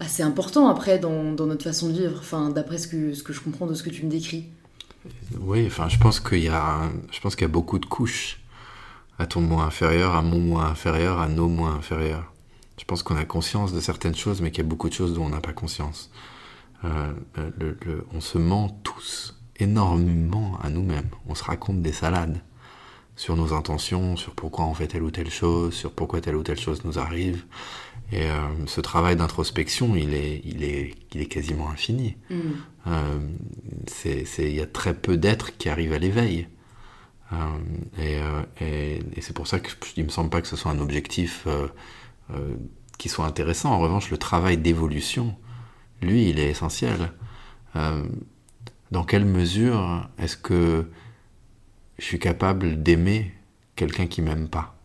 [0.00, 3.40] assez important après dans, notre façon de vivre, enfin, d'après ce que, ce que je
[3.40, 4.46] comprends de ce que tu me décris.
[5.40, 8.38] Oui, enfin, je pense qu'il y a, je pense qu'il y a beaucoup de couches
[9.18, 12.32] à ton moi inférieur, à mon moi inférieur, à nos moi inférieurs.
[12.78, 15.14] Je pense qu'on a conscience de certaines choses, mais qu'il y a beaucoup de choses
[15.14, 16.10] dont on n'a pas conscience.
[16.84, 17.12] Euh,
[17.58, 21.10] le, on se ment tous énormément à nous-mêmes.
[21.26, 22.40] On se raconte des salades
[23.16, 26.44] sur nos intentions, sur pourquoi on fait telle ou telle chose, sur pourquoi telle ou
[26.44, 27.44] telle chose nous arrive.
[28.12, 32.16] Et euh, ce travail d'introspection, il est, il, est, il est quasiment infini.
[32.30, 32.36] Mm.
[32.86, 33.18] Euh,
[34.38, 36.46] il y a très peu d'êtres qui arrivent à l'éveil.
[37.32, 37.36] Euh,
[37.98, 40.78] et, euh, et, c'est pour ça qu'il ne me semble pas que ce soit un
[40.78, 42.56] objectif euh,
[42.96, 43.72] qui soit intéressant.
[43.72, 45.36] En revanche, le travail d'évolution,
[46.02, 47.12] lui, il est essentiel.
[48.90, 50.90] dans quelle mesure est-ce que
[51.98, 53.32] je suis capable d'aimer
[53.76, 54.76] quelqu'un qui m'aime pas?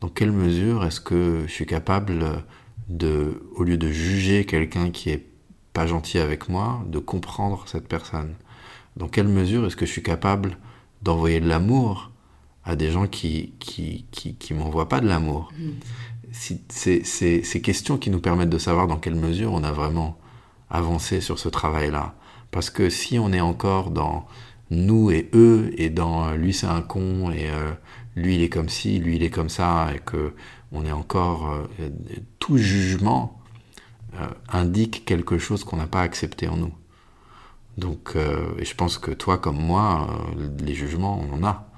[0.00, 2.44] Dans quelle mesure est-ce que je suis capable
[2.88, 5.26] de, au lieu de juger quelqu'un qui est
[5.72, 8.34] pas gentil avec moi, de comprendre cette personne?
[8.96, 10.56] Dans quelle mesure est-ce que je suis capable
[11.04, 12.10] d'envoyer de l'amour
[12.64, 15.70] à des gens qui qui, qui, qui m'envoient pas de l'amour Mm.
[16.32, 19.70] Si- C'est c'est- ces questions qui nous permettent de savoir dans quelle mesure on a
[19.72, 20.18] vraiment
[20.70, 22.14] avancé sur ce travail-là.
[22.50, 24.26] Parce que si on est encore dans
[24.70, 27.72] nous et eux, et dans euh, lui c'est un con, et euh,
[28.16, 30.34] lui il est comme ci, lui il est comme ça, et que
[30.72, 31.52] on est encore...
[31.52, 31.90] euh,
[32.40, 33.38] tout jugement
[34.20, 36.74] euh, indique quelque chose qu'on n'a pas accepté en nous.
[37.78, 40.08] Donc, euh, et je pense que toi comme moi,
[40.38, 41.70] euh, les jugements, on en a.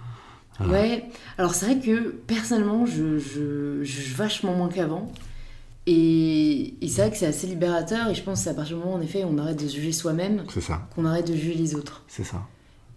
[0.60, 1.04] Ouais,
[1.36, 5.12] alors c'est vrai que personnellement, je, je, je juge vachement moins qu'avant.
[5.86, 8.08] Et, et c'est vrai que c'est assez libérateur.
[8.08, 9.68] Et je pense que c'est à partir du moment, en effet, où on arrête de
[9.68, 12.04] se juger soi-même, C'est ça, qu'on arrête de juger les autres.
[12.08, 12.48] c'est ça.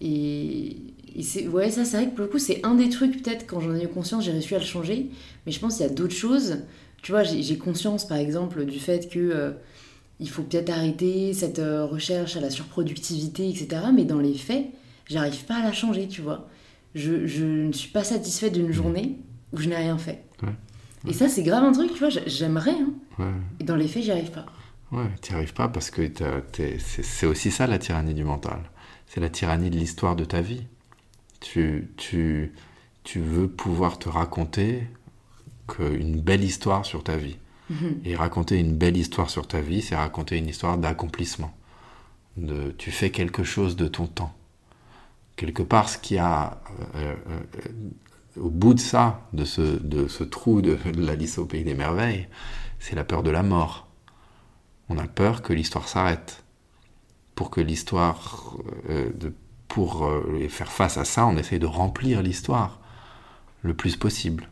[0.01, 0.77] Et,
[1.15, 3.45] et c'est ouais, ça, c'est vrai que pour le coup, c'est un des trucs, peut-être,
[3.47, 5.09] quand j'en ai eu conscience, j'ai réussi à le changer.
[5.45, 6.59] Mais je pense qu'il y a d'autres choses.
[7.01, 9.19] Tu vois, j'ai j'ai conscience, par exemple, du fait que.
[9.19, 9.51] euh,
[10.19, 13.83] il faut peut-être arrêter cette euh, recherche à la surproductivité, etc.
[13.93, 14.65] Mais dans les faits,
[15.07, 16.47] j'arrive pas à la changer, tu vois.
[16.95, 19.17] Je, je ne suis pas satisfaite d'une journée
[19.53, 20.23] où je n'ai rien fait.
[20.43, 20.49] Ouais.
[21.07, 22.93] Et ça, c'est grave un truc, tu vois, j'a- j'aimerais, hein.
[23.17, 23.25] Ouais.
[23.59, 24.45] Et dans les faits, j'y arrive pas.
[24.91, 26.09] Ouais, t'y arrives pas parce que
[26.51, 28.59] c'est c'est aussi ça la tyrannie du mental.
[29.07, 30.63] C'est la tyrannie de l'histoire de ta vie.
[31.39, 32.53] Tu, tu,
[33.03, 34.83] tu veux pouvoir te raconter
[35.67, 37.37] que une belle histoire sur ta vie.
[37.69, 38.01] Mhm.
[38.05, 41.53] Et raconter une belle histoire sur ta vie, c'est raconter une histoire d'accomplissement.
[42.77, 44.33] Tu fais quelque chose de ton temps.
[45.35, 46.61] Quelque part, ce qu'il y a
[46.95, 47.39] euh, euh,
[48.39, 52.27] au bout de ça, de ce, trou de, de l'Alice au pays des merveilles,
[52.79, 53.87] c'est la peur de la mort.
[54.89, 56.43] On a peur que l'histoire s'arrête.
[57.35, 58.57] Pour que l'histoire,
[58.89, 59.11] euh,
[59.67, 62.79] pour euh, faire face à ça, on essaye de remplir l'histoire
[63.61, 64.49] le plus possible.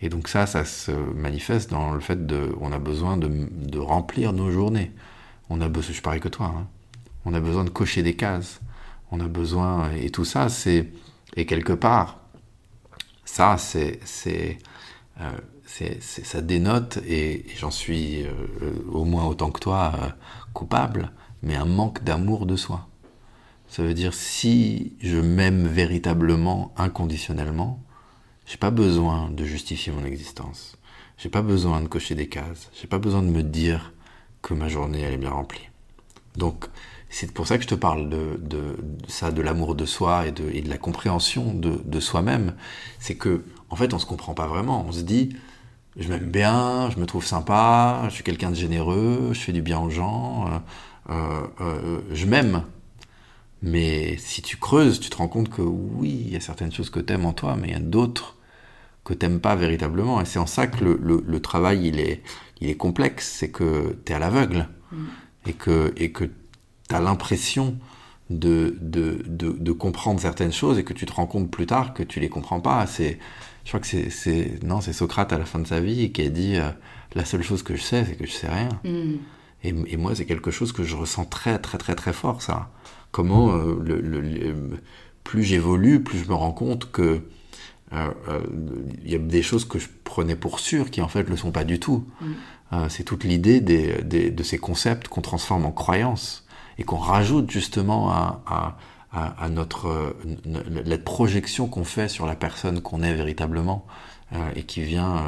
[0.00, 4.32] Et donc ça, ça se manifeste dans le fait de, on a besoin de, remplir
[4.32, 4.92] nos journées.
[5.48, 6.66] On a besoin, je pareil que toi, hein.
[7.24, 8.60] on a besoin de cocher des cases.
[9.12, 10.88] On a besoin, et tout ça, c'est,
[11.36, 12.18] et quelque part,
[13.24, 14.58] ça, c'est, c'est,
[15.20, 15.30] euh,
[15.64, 20.08] c'est, ça dénote, et, j'en suis euh, au moins autant que toi euh,
[20.52, 22.88] coupable, mais un manque d'amour de soi.
[23.68, 27.85] Ça veut dire si je m'aime véritablement, inconditionnellement,
[28.46, 30.76] j'ai pas besoin de justifier mon existence.
[31.18, 32.70] J'ai pas besoin de cocher des cases.
[32.80, 33.92] J'ai pas besoin de me dire
[34.42, 35.68] que ma journée elle est bien remplie.
[36.36, 36.66] Donc
[37.10, 38.76] c'est pour ça que je te parle de, de,
[39.08, 42.54] ça, de l'amour de soi et de, de la compréhension de, de soi-même.
[42.98, 44.84] C'est que en fait on se comprend pas vraiment.
[44.86, 45.36] On se dit
[45.98, 49.62] je m'aime bien, je me trouve sympa, je suis quelqu'un de généreux, je fais du
[49.62, 50.58] bien aux gens, euh,
[51.10, 52.64] euh, euh, je m'aime.
[53.62, 56.90] Mais si tu creuses, tu te rends compte que oui, il y a certaines choses
[56.90, 58.35] que t'aimes en toi, mais il y a d'autres
[59.06, 60.20] que t'aimes pas véritablement.
[60.20, 62.22] Et c'est en ça que le, le- le travail, il est,
[62.60, 63.36] il est complexe.
[63.38, 64.68] C'est que t'es à l'aveugle.
[65.46, 66.24] Et que, et que
[66.88, 67.76] t'as l'impression
[68.30, 71.94] de, de, de, de comprendre certaines choses et que tu te rends compte plus tard
[71.94, 72.84] que tu les comprends pas.
[72.86, 73.18] C'est,
[73.64, 76.22] je crois que c'est, c'est, non, c'est Socrate à la fin de sa vie qui
[76.22, 76.68] a dit, euh,
[77.14, 78.68] la seule chose que je sais, c'est que je sais rien.
[78.84, 79.18] Mhm.
[79.64, 82.70] Et, et moi, c'est quelque chose que je ressens très, très, très, très fort, ça.
[83.12, 84.54] Comment, euh, le, le- le-
[85.24, 87.20] plus j'évolue, plus je me rends compte que
[89.04, 91.50] il y a des choses que je prenais pour sûres qui, en fait, le sont
[91.52, 92.04] pas du tout.
[92.20, 92.26] Mm.
[92.72, 96.44] Euh, c'est toute l'idée des, des- de ces concepts qu'on transforme en croyances
[96.78, 98.76] et qu'on rajoute justement à, à,
[99.12, 100.12] à- à notre euh,
[100.84, 103.86] la projection qu'on fait sur la personne qu'on est véritablement
[104.34, 105.20] euh, et qui vient euh,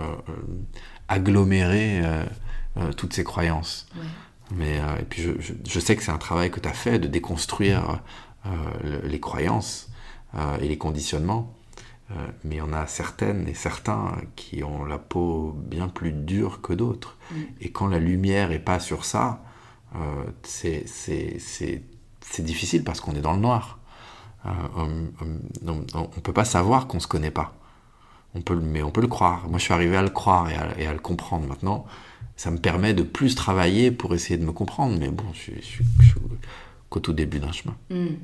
[0.00, 0.32] euh, euh,
[1.08, 2.24] agglomérer euh,
[2.78, 3.86] euh, toutes ces croyances.
[3.96, 4.02] Ouais.
[4.56, 6.72] Mais euh, et puis je, je, je sais que c'est un travail que tu as
[6.72, 8.00] fait de déconstruire
[8.46, 8.48] euh,
[9.02, 9.88] le- les croyances
[10.34, 11.52] euh, et les conditionnements.
[12.12, 16.12] Euh, mais il y en a certaines et certains qui ont la peau bien plus
[16.12, 17.16] dure que d'autres.
[17.32, 17.34] Mm.
[17.62, 19.42] Et quand la lumière est pas sur ça,
[19.96, 19.98] euh,
[20.44, 21.82] c'est c'est- c'est-
[22.20, 23.80] c'est difficile parce qu'on est dans le noir.
[24.46, 24.88] Euh, on,
[25.66, 27.54] on, on- on peut pas savoir qu'on se connaît pas.
[28.36, 29.48] On peut, mais on peut le croire.
[29.48, 31.48] Moi, je suis arrivé à le croire et à, et à le comprendre.
[31.48, 31.86] Maintenant,
[32.36, 34.96] ça me permet de plus travailler pour essayer de me comprendre.
[35.00, 36.20] Mais bon, je je suis- je suis
[36.88, 37.76] qu'au tout début d'un chemin.
[37.90, 38.16] Mm.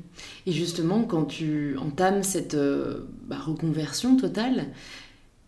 [0.45, 4.67] Et justement, quand tu entames cette euh, bah, reconversion totale,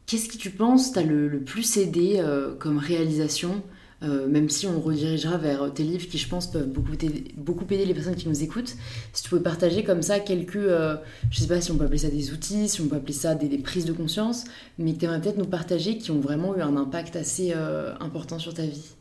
[0.06, 3.64] qu'est-ce qui tu penses t'a le, le plus aidé euh, comme réalisation
[4.04, 7.66] euh, même si on redirigera vers tes livres qui, je pense, peuvent beaucoup aider, beaucoup
[7.72, 8.76] aider les personnes qui nous écoutent.
[9.14, 10.98] Si tu pouvais partager comme ça quelques, euh,
[11.32, 13.36] je sais pas si on peut appeler ça des outils, si on peut appeler ça
[13.36, 14.44] des, des prises de conscience,
[14.78, 17.96] mais que tu aimerais peut-être nous partager qui ont vraiment eu un impact assez euh,
[18.00, 18.96] important sur ta vie?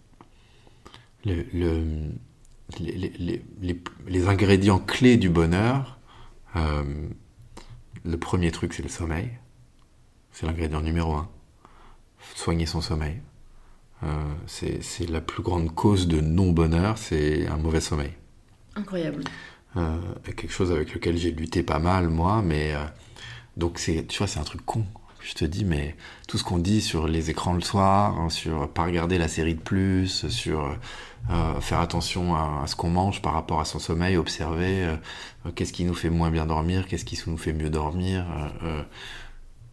[1.24, 1.82] Le, le,
[2.78, 5.98] les, les, les, les, ingrédients clés du bonheur,
[6.56, 6.82] euh,
[8.04, 9.30] le premier truc, c'est le sommeil.
[10.32, 11.28] C'est l'ingrédient numéro un.
[12.34, 13.20] Soigner son sommeil.
[14.46, 18.12] c'est la plus grande cause de non-bonheur, c'est un mauvais sommeil.
[18.74, 19.24] Incroyable.
[20.24, 22.74] quelque chose avec lequel j'ai lutté pas mal, moi, mais
[23.56, 24.84] donc tu vois, c'est un truc con.
[25.24, 25.96] Je te dis, mais
[26.28, 29.54] tout ce qu'on dit sur les écrans le soir, hein, sur pas regarder la série
[29.54, 30.76] de plus, sur
[31.30, 35.72] euh, faire attention à, ce qu'on mange par rapport à son sommeil, observer euh, qu'est-ce
[35.72, 38.26] qui nous fait moins bien dormir, qu'est-ce qui nous fait mieux dormir.
[38.62, 38.82] Euh,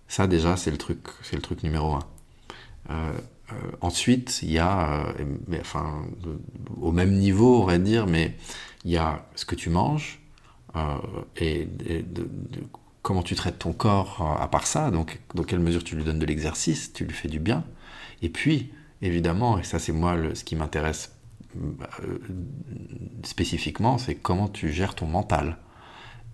[0.08, 3.14] ça déjà, c'est le truc, c'est le truc numéro un.
[3.82, 5.14] ensuite, il y a,
[5.48, 6.06] mais, enfin,
[6.82, 8.36] au même niveau, on va dire, mais
[8.86, 10.22] il y a ce que tu manges
[11.38, 12.30] et, de,
[13.02, 16.20] comment tu traites ton corps à part ça, donc dans quelle mesure tu lui donnes
[16.20, 17.64] de l'exercice, tu lui fais du bien.
[18.22, 18.72] Et puis,
[19.02, 21.12] évidemment, et ça c'est moi ce qui m'intéresse
[21.58, 22.20] euh,
[23.24, 25.58] spécifiquement, c'est comment tu gères ton mental.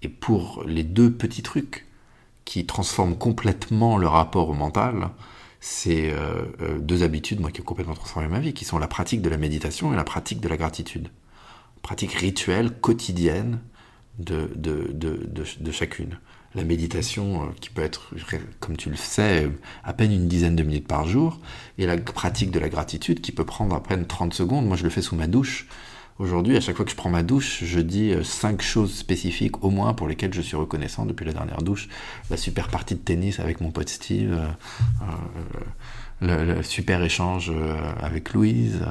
[0.01, 1.86] Et pour les deux petits trucs
[2.45, 5.09] qui transforment complètement le rapport au mental,
[5.59, 8.88] c'est euh, euh, deux habitudes, moi, qui ont complètement transformé ma vie, qui sont la
[8.88, 11.09] pratique de la méditation et la pratique de la gratitude.
[11.82, 13.59] Pratique rituelle, quotidienne
[14.20, 16.20] de chacune
[16.57, 18.13] la méditation euh, qui peut être,
[18.59, 19.49] comme tu le sais,
[19.83, 21.39] à peine une dizaine de minutes par jour,
[21.77, 24.65] et la pratique de la gratitude qui peut prendre à peine 30 secondes.
[24.65, 25.67] Moi, je le fais sous ma douche.
[26.19, 29.63] Aujourd'hui, à chaque fois que je prends ma douche, je dis euh, cinq choses spécifiques
[29.63, 31.89] au moins pour lesquelles je suis reconnaissant depuis la dernière douche.
[32.31, 35.05] La super partie de tennis avec mon pote Steve, euh,
[36.21, 37.53] le, super échange
[38.01, 38.81] avec Louise,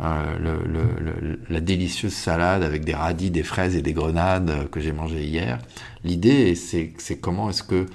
[0.00, 5.58] la délicieuse salade avec des radis, des fraises et des grenades que j'ai mangé hier.
[6.04, 7.86] L'idée, c'est comment est-ce que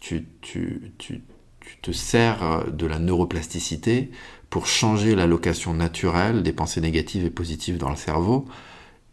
[0.00, 0.26] tu,
[1.80, 4.10] te sers de la neuroplasticité
[4.50, 8.46] pour changer l'allocation naturelle des pensées négatives et positives dans le cerveau,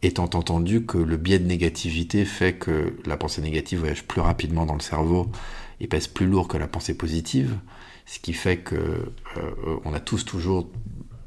[0.01, 4.65] étant entendu que le biais de négativité fait que la pensée négative voyage plus rapidement
[4.65, 5.31] dans le cerveau
[5.79, 7.57] et pèse plus lourd que la pensée positive,
[8.05, 10.67] ce qui fait que euh, on a tous toujours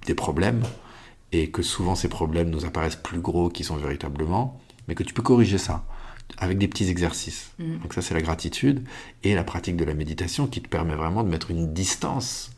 [0.07, 0.63] des problèmes
[1.33, 5.15] et que souvent ces problèmes nous apparaissent plus gros qu'ils sont véritablement, mais que tu
[5.15, 5.85] peux corriger ça
[6.39, 7.53] avec des petits exercices.
[7.59, 7.79] Mm.
[7.79, 8.85] Donc ça, c'est la gratitude
[9.23, 12.51] et la pratique de la méditation qui te permet vraiment de mettre une distance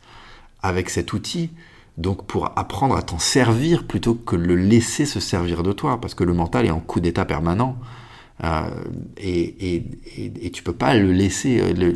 [0.61, 1.51] avec cet outil.
[1.97, 6.13] Donc pour apprendre à t'en servir plutôt que le laisser se servir de toi, parce
[6.13, 7.77] que le mental est en coup d'état permanent.
[8.43, 8.69] Euh,
[9.15, 9.83] et, et,
[10.17, 11.61] et, tu peux pas le laisser.
[11.61, 11.93] Euh,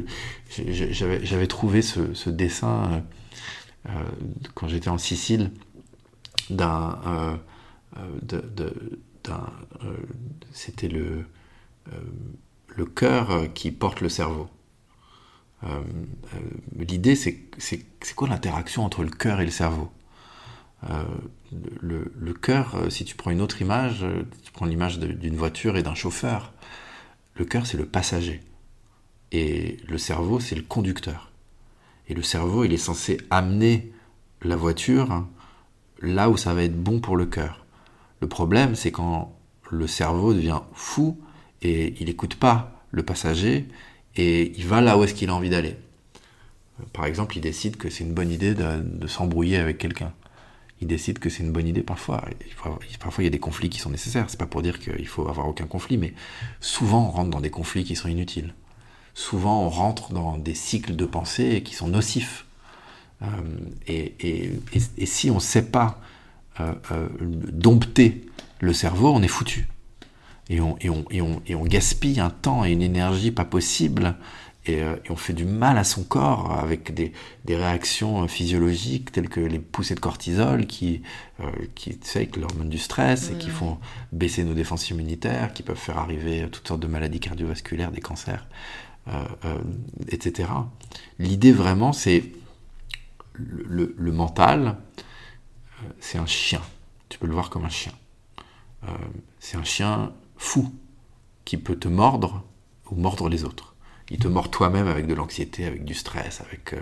[0.70, 3.04] j'avais trouvé ce, dessin
[3.88, 3.92] euh,
[4.54, 5.52] quand j'étais en Sicile
[6.50, 7.40] d'un,
[10.52, 11.26] c'était le
[11.94, 11.98] euh,
[12.76, 14.48] le cœur euh, qui porte le cerveau.
[15.64, 15.82] Euh,
[16.78, 17.36] l'idée, c'est,
[18.16, 19.92] quoi l'interaction entre le cœur et le cerveau?
[21.82, 24.06] Le, le, cœur, si tu prends une autre image,
[24.44, 26.54] tu prends l'image d'une voiture et d'un chauffeur,
[27.36, 28.40] le cœur c'est le passager
[29.34, 31.34] et le cerveau c'est le conducteur.
[32.08, 33.92] Et le cerveau il est censé amener
[34.42, 35.28] la voiture
[36.02, 37.66] là où ça va être bon pour le cœur.
[38.22, 39.36] Le problème c'est quand
[39.70, 41.20] le cerveau devient fou
[41.62, 43.68] et il n'écoute pas le passager
[44.16, 45.76] et il va là où est-ce qu'il a envie d'aller.
[46.94, 50.14] Par exemple, il décide que c'est une bonne idée de, s'embrouiller avec quelqu'un.
[50.82, 52.24] Il décide que c'est une bonne idée parfois.
[53.00, 54.26] parfois, il y a des conflits qui sont nécessaires.
[54.30, 56.14] C'est pas pour dire qu'il faut avoir aucun conflit, mais
[56.62, 58.54] souvent on rentre dans des conflits qui sont inutiles.
[59.14, 62.46] Souvent, on rentre dans des cycles de pensée qui sont nocifs.
[63.22, 63.28] Euh,
[63.88, 64.52] et,
[65.06, 66.00] si on ne sait pas
[66.60, 67.08] euh, euh,
[67.52, 68.26] dompter
[68.60, 69.68] le cerveau, on est foutu
[70.50, 73.46] et on, et, on, et, on, et on, gaspille un temps et une énergie pas
[73.46, 74.16] possible
[74.66, 77.14] et, euh, on fait du mal à son corps avec des,
[77.46, 81.02] des, réactions physiologiques telles que les poussées de cortisol qui,
[81.40, 81.46] euh,
[81.76, 83.78] qui tu sais, l'hormone du stress et qui font
[84.12, 88.48] baisser nos défenses immunitaires, qui peuvent faire arriver toutes sortes de maladies cardiovasculaires, des cancers,
[89.08, 89.24] euh
[90.10, 90.50] etc.
[91.20, 92.24] L'idée vraiment, c'est
[93.40, 94.78] le, mental,
[95.84, 96.62] euh, c'est un chien.
[97.10, 97.94] Tu peux le voir comme un chien.
[99.40, 100.72] c'est un chien fou
[101.46, 102.44] qui peut te mordre
[102.92, 103.76] ou mordre les autres.
[104.12, 106.82] Il te mord toi-même avec de l'anxiété, avec du stress, avec euh,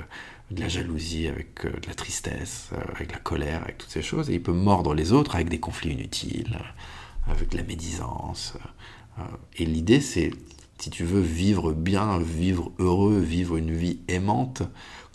[0.52, 4.02] de la jalousie, avec euh, de la tristesse, euh, avec la colère, avec toutes ces
[4.02, 4.30] choses.
[4.30, 6.58] Et il peut mordre les autres avec des conflits inutiles,
[7.28, 8.54] avec de la médisance.
[9.58, 10.32] et l'idée, c'est,
[10.80, 14.62] si tu veux vivre bien, vivre heureux, vivre une vie aimante,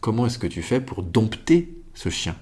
[0.03, 2.37] comment est-ce que tu fais pour dompter ce chien?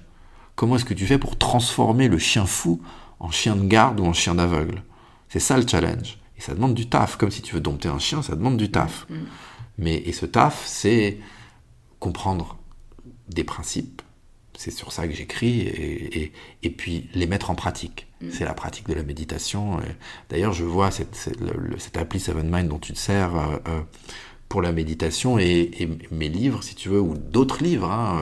[0.55, 2.81] Comment est-ce que tu fais pour transformer le chien fou
[3.21, 4.83] en chien de garde ou en chien d'aveugle?
[5.29, 6.17] C'est ça le challenge.
[6.37, 7.15] Et ça demande du taf.
[7.15, 9.05] Comme si tu veux dompter un chien, ça demande du taf.
[9.09, 9.15] Mm.
[9.77, 11.19] Mais, et ce taf, c'est
[11.99, 12.57] comprendre
[13.29, 14.01] des principes.
[14.57, 15.61] C'est sur ça que j'écris.
[15.61, 16.33] Et,
[16.63, 18.07] et, puis les mettre en pratique.
[18.21, 18.29] Mm.
[18.31, 19.79] C'est la pratique de la méditation.
[20.29, 21.39] D'ailleurs, je vois cette, cette,
[21.77, 23.35] cette appli Seven Mind dont tu te sers.
[23.35, 23.81] Euh, euh,
[24.51, 28.21] pour la méditation et, mes livres, si tu veux, ou d'autres livres, hein,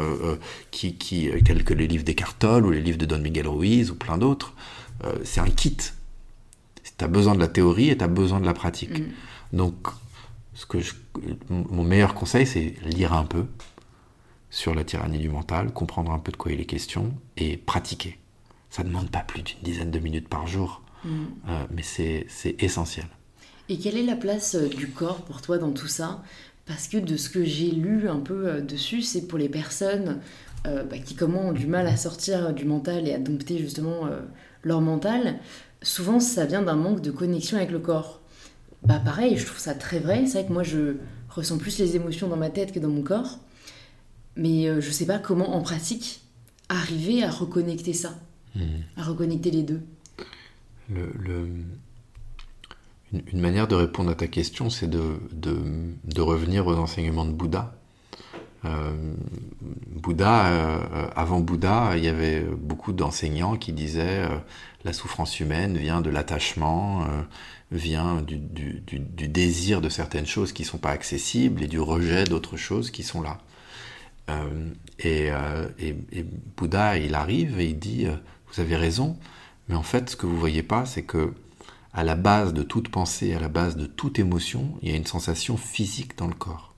[0.69, 3.95] qui, qui, tels que les livres d'Eckhart ou les livres de Don Miguel Ruiz ou
[3.95, 4.53] plein d'autres,
[5.23, 5.75] c'est un kit.
[6.99, 8.99] Tu as besoin de la théorie et tu as besoin de la pratique.
[8.99, 9.07] Mm.
[9.53, 9.87] Donc,
[10.53, 10.77] ce que
[11.49, 13.45] mon meilleur conseil, c'est lire un peu
[14.51, 18.19] sur la tyrannie du mental, comprendre un peu de quoi il est question et pratiquer.
[18.69, 21.09] Ça ne demande pas plus d'une dizaine de minutes par jour, mm.
[21.47, 22.27] euh, mais c'est
[22.59, 23.07] essentiel.
[23.69, 26.23] Et quelle est la place euh, du corps pour toi dans tout ça?
[26.65, 30.19] Parce que de ce que j'ai lu un peu euh, dessus, c'est pour les personnes
[30.65, 34.09] bah, qui comment ont du mal à sortir du mental et à dompter justement
[34.63, 35.39] leur mental.
[35.81, 38.19] Souvent, ça vient d'un manque de connexion avec le corps.
[38.83, 40.25] Bah pareil, je trouve ça très vrai.
[40.25, 40.97] C'est vrai que moi, je
[41.29, 43.39] ressens plus les émotions dans ma tête que dans mon corps.
[44.35, 46.19] Mais je je sais pas comment, en pratique,
[46.67, 48.19] arriver à reconnecter ça.
[48.53, 48.81] Hmm.
[48.97, 49.81] à reconnecter les deux
[53.13, 57.73] une, manière de répondre à ta question, c'est de, revenir aux enseignements de Bouddha.
[58.65, 58.91] Euh,
[59.61, 64.37] Bouddha, euh, avant Bouddha, il y avait beaucoup d'enseignants qui disaient euh,
[64.83, 67.05] la souffrance humaine vient de l'attachement,
[67.71, 68.81] vient du,
[69.27, 73.03] désir de certaines choses qui ne sont pas accessibles et du rejet d'autres choses qui
[73.03, 73.39] sont là.
[74.99, 75.31] Et,
[75.79, 78.05] et, Bouddha, il arrive et il dit
[78.51, 79.17] vous avez raison,
[79.67, 81.33] mais en fait, ce que vous voyez pas, c'est que
[81.93, 84.95] à la base de toute pensée, à la base de toute émotion, il y a
[84.95, 86.73] une sensation physique dans le corps.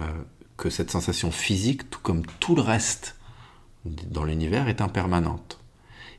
[0.00, 0.06] Euh,
[0.56, 3.16] que cette sensation physique, tout comme tout le reste
[3.84, 5.60] dans l'univers, est impermanente.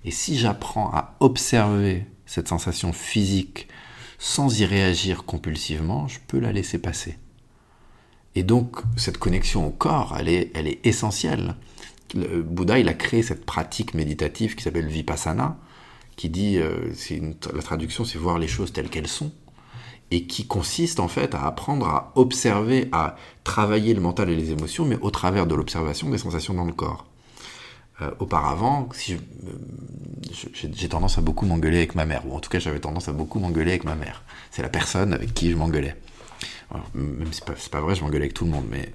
[0.05, 3.67] Et si j'apprends à observer cette sensation physique
[4.17, 7.17] sans y réagir compulsivement, je peux la laisser passer.
[8.35, 11.55] Et donc, cette connexion au corps, elle est, elle est essentielle
[12.15, 15.57] le Bouddha, il a créé cette pratique méditative qui s'appelle Vipassana,
[16.19, 16.91] qui dit, euh,
[17.55, 19.31] la traduction, c'est voir les choses telles qu'elles sont,
[20.11, 23.15] et qui consiste en fait à apprendre à observer, à
[23.45, 26.73] travailler le mental et les émotions, mais au travers de l'observation des sensations dans le
[26.73, 27.05] corps.
[28.01, 29.15] Euh, auparavant, si
[30.73, 33.13] j'ai tendance à beaucoup m'engueuler avec ma mère, ou en tout cas j'avais tendance à
[33.13, 34.23] beaucoup m'engueuler avec ma mère.
[34.51, 35.95] C'est la personne avec qui je m'engueulais
[36.93, 38.91] même c'est pas, vrai, je m'engueulais avec tout le monde, mais,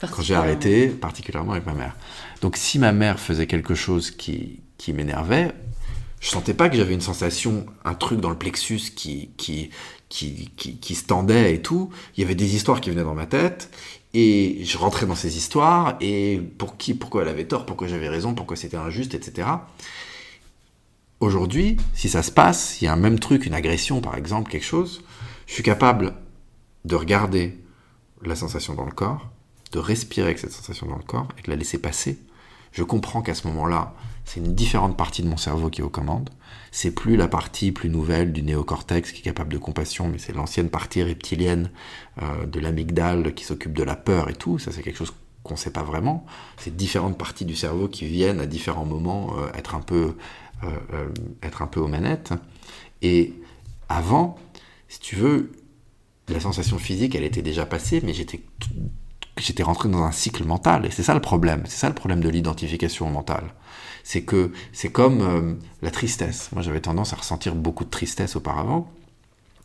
[0.00, 1.96] quand j'ai arrêté, particulièrement avec ma mère.
[2.40, 5.52] Donc si ma mère faisait quelque chose qui, qui m'énervait,
[6.20, 9.70] je sentais pas que j'avais une sensation, un truc dans le plexus qui, qui,
[10.08, 11.90] qui, qui, se tendait et tout.
[12.16, 13.70] Il y avait des histoires qui venaient dans ma tête,
[14.14, 18.08] et je rentrais dans ces histoires, et pour qui, pourquoi elle avait tort, pourquoi j'avais
[18.08, 19.48] raison, pourquoi c'était injuste, etc.
[21.20, 24.50] Aujourd'hui, si ça se passe, il y a un même truc, une agression par exemple,
[24.50, 25.02] quelque chose,
[25.46, 26.14] je suis capable
[26.84, 27.58] de regarder
[28.22, 29.30] la sensation dans le corps,
[29.72, 32.18] de respirer avec cette sensation dans le corps et de la laisser passer.
[32.72, 33.94] Je comprends qu'à ce moment-là,
[34.26, 36.30] c'est une différente partie de mon cerveau qui est aux commandes.
[36.72, 40.34] C'est plus la partie plus nouvelle du néocortex qui est capable de compassion, mais c'est
[40.34, 41.70] l'ancienne partie reptilienne
[42.20, 44.58] euh, de l'amygdale qui s'occupe de la peur et tout.
[44.58, 45.14] Ça, c'est quelque chose
[45.44, 46.26] qu'on ne sait pas vraiment.
[46.56, 50.16] C'est différentes parties du cerveau qui viennent à différents moments euh, être, un peu,
[50.64, 51.08] euh,
[51.42, 52.34] être un peu aux manettes.
[53.02, 53.32] Et
[53.88, 54.36] avant,
[54.88, 55.52] si tu veux,
[56.28, 58.42] la sensation physique, elle était déjà passée, mais j'étais
[59.38, 62.20] j'étais rentré dans un cycle mental et c'est ça le problème c'est ça le problème
[62.20, 63.52] de l'identification mentale
[64.06, 66.50] c'est que c'est comme euh, la tristesse.
[66.52, 68.88] Moi j'avais tendance à ressentir beaucoup de tristesse auparavant.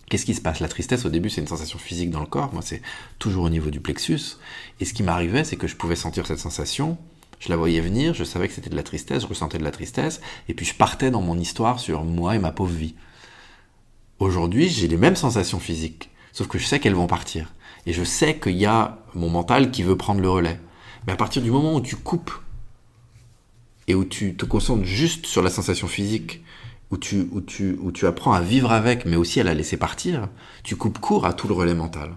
[0.10, 0.60] Qu'est-ce qui se passe?
[0.60, 2.52] La tristesse au début c'est une sensation physique dans le corps.
[2.52, 2.82] Moi c'est
[3.20, 4.38] toujours au niveau du plexus.
[4.80, 6.98] Et ce qui m'arrivait c'est que je pouvais sentir cette sensation.
[7.38, 9.70] Je la voyais venir je savais que c'était de la tristesse je ressentais de la
[9.70, 10.22] tristesse.
[10.50, 12.96] Et puis je partais dans mon histoire sur moi et ma pauvre vie.
[14.18, 17.54] Aujourd'hui j'ai les mêmes sensations physiques Sauf que je sais qu'elles vont partir.
[17.86, 20.60] Et je sais qu'il y a mon mental qui veut prendre le relais.
[21.06, 22.32] Mais à partir du moment où tu coupes
[23.92, 26.44] et où tu te concentres juste sur la sensation physique,
[26.92, 29.78] où tu, où tu, où tu apprends à vivre avec, mais aussi à la laisser
[29.78, 30.30] partir,
[30.64, 32.16] tu coupes court à tout le relais mental.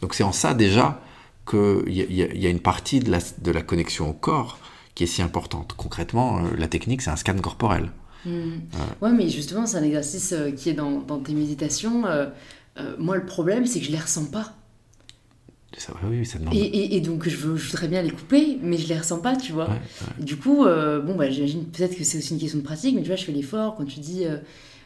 [0.00, 1.00] Donc c'est en ça déjà
[1.48, 4.58] qu'il y, y, a une partie de la, de la, connexion au corps
[4.94, 5.74] qui est si importante.
[5.76, 7.90] Concrètement, euh, la technique, c'est un scan corporel.
[8.24, 8.30] Mmh.
[9.00, 9.12] Ouais.
[9.12, 12.06] mais justement, c'est un exercice euh, qui est dans, dans tes méditations.
[12.06, 12.26] Euh,
[12.78, 14.54] euh, moi, le problème, c'est que je les ressens pas.
[15.78, 18.76] Ça, oui, ça et, et, et, donc, je, veux, je, voudrais bien les couper, mais
[18.76, 19.68] je les ressens pas, tu vois.
[20.18, 23.02] Du coup, euh, bon, bah, j'imagine peut-être que c'est aussi une question de pratique, mais
[23.02, 24.24] tu vois, je fais l'effort quand tu dis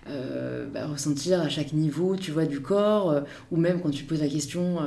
[0.08, 4.20] euh, bah, ressentir à chaque niveau, tu vois, du corps, ou même quand tu poses
[4.20, 4.78] la question,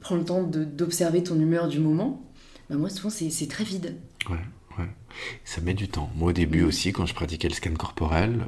[0.00, 2.24] prends le temps d'observer ton humeur du moment.
[2.70, 3.96] Bah, moi, souvent, c'est très vide.
[4.30, 4.36] Ouais,
[4.78, 4.88] ouais.
[5.44, 6.10] Ça met du temps.
[6.16, 6.66] Moi, au début mm.
[6.66, 8.46] aussi, quand je pratiquais le scan corporel,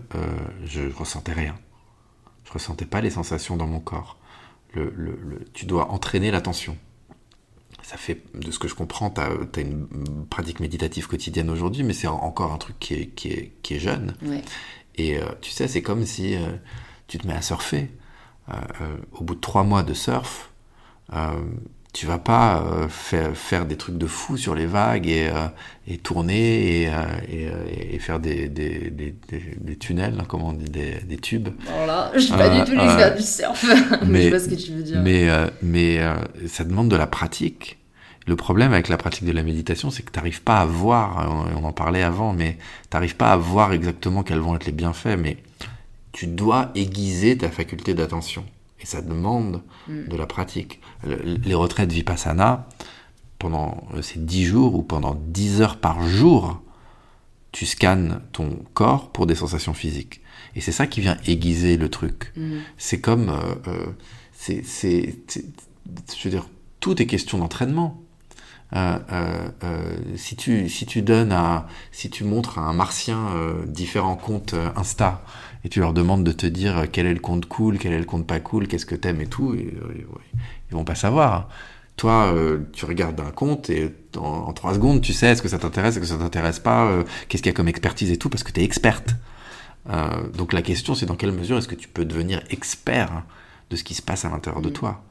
[0.64, 1.56] je ressentais rien.
[2.46, 4.19] Je ressentais pas les sensations dans mon corps.
[4.74, 6.76] Le, tu dois entraîner l'attention.
[7.82, 11.92] Ça fait, de ce que je comprends, tu as, une pratique méditative quotidienne aujourd'hui, mais
[11.92, 14.14] c'est encore un truc qui est, qui est, qui est jeune.
[14.96, 16.52] Et euh, tu sais, c'est comme si euh,
[17.08, 17.90] tu te mets à surfer.
[18.48, 20.50] Euh, au bout de trois mois de surf,
[21.92, 25.48] tu vas pas euh, faire, faire, des trucs de fou sur les vagues et, euh,
[25.88, 26.94] et tourner et, euh,
[27.28, 31.48] et, et, faire des, des, des, des tunnels, hein, comment on dit, des, tubes.
[31.66, 33.64] Voilà, je suis pas du tout l'expert du surf,
[34.06, 35.00] mais, je sais pas ce que tu veux dire.
[35.02, 35.28] Mais,
[35.62, 36.00] mais
[36.46, 37.78] ça demande de la pratique.
[38.26, 41.28] Le problème avec la pratique de la méditation, c'est que tu n'arrives pas à voir,
[41.60, 42.56] on en parlait avant, mais
[42.90, 45.38] tu n'arrives pas à voir exactement quels vont être les bienfaits, mais
[46.12, 48.44] tu dois aiguiser ta faculté d'attention.
[48.80, 50.08] Et ça demande mm.
[50.08, 50.80] de la pratique.
[51.04, 52.66] Les retraites Vipassana,
[53.40, 56.62] pendant euh, ces 10 jours ou pendant 10 heures par jour,
[57.50, 60.20] tu scannes ton corps pour des sensations physiques.
[60.54, 62.32] Et c'est ça qui vient aiguiser le truc.
[62.36, 62.58] Mm.
[62.78, 63.30] C'est comme...
[63.30, 63.86] Euh, euh,
[64.32, 68.00] c'est, je veux dire, tout est question d'entraînement.
[70.16, 73.28] si tu si tu donnes à si tu montres à un martien
[73.66, 75.22] différents comptes Insta
[75.64, 78.04] et tu leur demandes de te dire quel est le compte cool, quel est le
[78.04, 79.74] compte pas cool, qu'est-ce que t'aimes et tout, et,
[80.70, 81.48] ils vont pas savoir.
[81.96, 85.58] Toi, euh, tu regardes un compte et en, trois secondes, tu sais est-ce que ça
[85.58, 88.30] t'intéresse, est-ce que ça t'intéresse pas, euh, qu'est-ce qu'il y a comme expertise et tout,
[88.30, 89.16] parce que tu es experte.
[89.90, 93.24] Euh, donc la question, c'est dans quelle mesure est-ce que tu peux devenir expert
[93.68, 94.74] de ce qui se passe à l'intérieur de mm.
[94.74, 95.02] toi?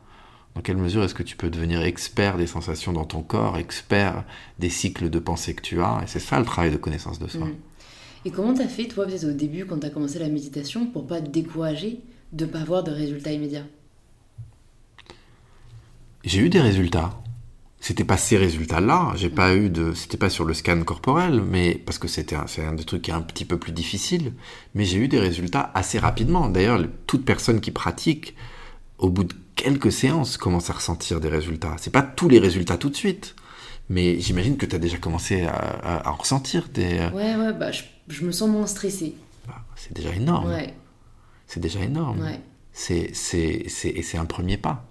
[0.56, 4.24] Dans quelle mesure est-ce que tu peux devenir expert des sensations dans ton corps, expert
[4.58, 6.02] des cycles de pensée que tu as?
[6.04, 7.46] Et c'est ça le travail de connaissance de soi.
[7.46, 7.56] Mm.
[8.26, 11.30] Et comment t'as fait, toi, au début, quand t'as commencé la méditation, pour pas te
[11.30, 12.02] décourager
[12.34, 13.66] de pas avoir de résultats immédiats?
[16.26, 17.22] J'ai eu des résultats.
[17.80, 19.14] C'était pas ces résultats-là.
[19.16, 19.94] J'ai pas eu de.
[19.94, 23.04] C'était pas sur le scan corporel, mais parce que c'était un, c'est un des trucs
[23.04, 24.34] qui est un petit peu plus difficile.
[24.76, 26.50] Mais j'ai eu des résultats assez rapidement.
[26.50, 28.36] D'ailleurs, toute personne qui pratique,
[28.98, 31.78] au bout de quelques séances, commence à ressentir des résultats.
[31.80, 33.34] C'est pas tous les résultats tout de suite.
[33.90, 37.00] Mais j'imagine que tu as déjà commencé à, à, ressentir des.
[37.00, 39.16] Euh, ouais, ouais, bah, je, je me sens moins stressée.
[39.48, 40.50] Bah, c'est déjà énorme.
[40.50, 40.74] Ouais.
[41.48, 42.22] C'est déjà énorme.
[42.22, 42.40] Ouais.
[42.72, 44.86] C'est, c'est, c'est, et c'est un premier pas.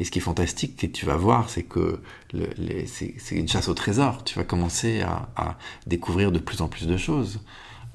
[0.00, 2.00] Et ce qui est fantastique, que tu vas voir, c'est que
[2.32, 4.24] le, les, c'est, c'est une chasse au trésor.
[4.24, 7.40] Tu vas commencer à, à découvrir de plus en plus de choses.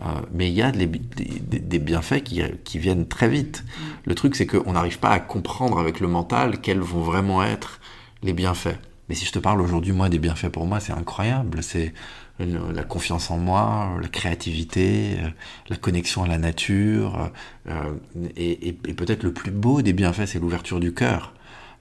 [0.01, 3.63] Euh, mais il y a des, des, des bienfaits qui, qui, viennent très vite.
[3.63, 3.81] Mm.
[4.05, 7.79] Le truc, c'est qu'on n'arrive pas à comprendre avec le mental quels vont vraiment être
[8.21, 8.77] les bienfaits.
[9.09, 11.61] Mais si je te parle aujourd'hui, moi, des bienfaits pour moi, c'est incroyable.
[11.61, 11.93] C'est
[12.39, 15.29] la confiance en moi, la créativité, euh,
[15.69, 17.31] la connexion à la nature.
[17.67, 17.93] Euh,
[18.35, 21.33] et, peut-être le plus beau des bienfaits, c'est l'ouverture du cœur.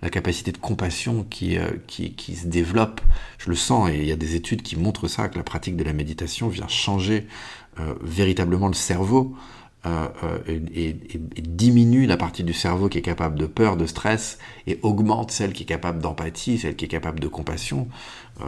[0.02, 3.00] La capacité de compassion euh, qui, qui, se développe.
[3.38, 5.76] Je le sens et il y a des études qui montrent ça, que la pratique
[5.76, 7.26] de la méditation vient changer
[8.02, 9.34] véritablement le cerveau.
[9.84, 10.38] Euh, euh,
[10.76, 10.94] et,
[11.40, 15.52] diminue la partie du cerveau qui est capable de peur, de stress, et augmente celle
[15.52, 17.88] qui est capable d'empathie, celle qui est capable de compassion.
[18.40, 18.44] Euh,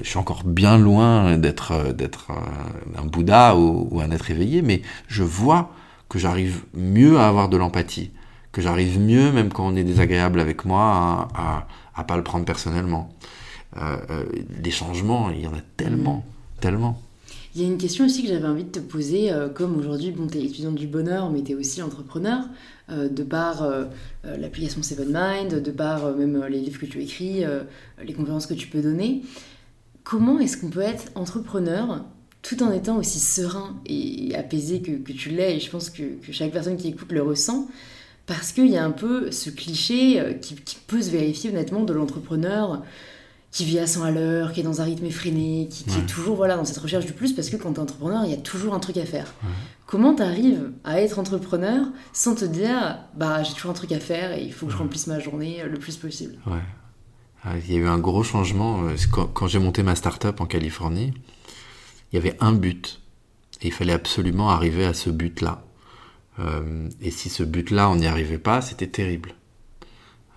[0.00, 2.30] je suis encore bien loin d'être d'être
[2.96, 5.72] un, Bouddha ou, un être éveillé, mais je vois
[6.08, 8.12] que j'arrive mieux à avoir de l'empathie,
[8.52, 11.66] que j'arrive mieux, même quand on est désagréable avec moi, à,
[11.96, 13.10] à, pas le prendre personnellement.
[13.76, 16.24] les changements, il y en a tellement,
[16.60, 17.00] tellement.
[17.54, 20.12] Il y a une question aussi que j'avais envie de te poser, euh, comme aujourd'hui,
[20.12, 22.44] bon, tu es étudiante du bonheur, mais tu es aussi entrepreneur,
[22.90, 23.86] euh, de par euh,
[24.24, 27.42] l'application Seven Mind, de par même les livres que tu écris,
[28.02, 29.22] les conférences que tu peux donner.
[30.04, 32.04] Comment est-ce qu'on peut être entrepreneur
[32.42, 35.56] tout en étant aussi serein et apaisé que, tu l'es?
[35.56, 37.68] Et je pense que, que, chaque personne qui écoute le ressent,
[38.26, 41.92] parce qu'il y a un peu ce cliché qui, qui peut se vérifier honnêtement de
[41.92, 42.82] l'entrepreneur
[43.50, 46.36] qui vit à 100 à l'heure, qui est dans un rythme effréné, qui, est toujours
[46.36, 48.38] voilà, dans cette recherche du plus, parce que quand tu es entrepreneur, il y a
[48.38, 49.34] toujours un truc à faire.
[49.86, 53.98] Comment tu arrives à être entrepreneur sans te dire, bah j'ai toujours un truc à
[53.98, 56.36] faire et il faut que je remplisse ma journée le plus possible?
[56.46, 56.62] Ouais.
[57.42, 58.84] Ah, il y a eu un gros changement.
[58.84, 61.12] Euh, quand, j'ai monté ma start-up en Californie,
[62.12, 63.00] il y avait un but.
[63.62, 65.64] Et il fallait absolument arriver à ce but-là.
[66.38, 69.34] Euh, et si ce but-là, on n'y arrivait pas, c'était terrible.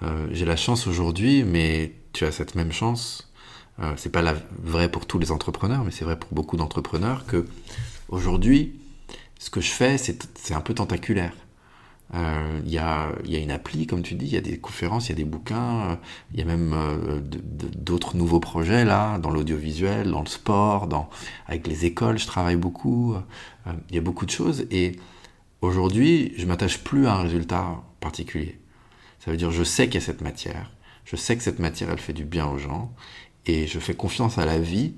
[0.01, 3.30] Euh, j'ai la chance aujourd'hui, mais tu as cette même chance.
[3.80, 4.22] Euh, c'est pas
[4.61, 7.47] vrai pour tous les entrepreneurs, mais c'est vrai pour beaucoup d'entrepreneurs que
[8.09, 8.80] aujourd'hui,
[9.39, 11.34] ce que je fais, c'est un peu tentaculaire.
[12.14, 15.14] Il euh, y, a, une appli, comme tu dis, il y a des conférences, il
[15.14, 15.97] y a des bouquins,
[16.32, 20.88] il y a même euh, d'autres nouveaux projets là, dans l'audiovisuel, dans le sport,
[21.47, 23.16] avec les écoles, je travaille beaucoup.
[23.89, 24.99] Il y a beaucoup de choses et
[25.61, 28.59] aujourd'hui, je m'attache plus à un résultat particulier.
[29.20, 30.72] Ça veut dire, je sais qu'il y a cette matière,
[31.06, 32.93] je sais que cette matière, elle fait du bien aux gens,
[33.45, 34.93] et je fais confiance à la vie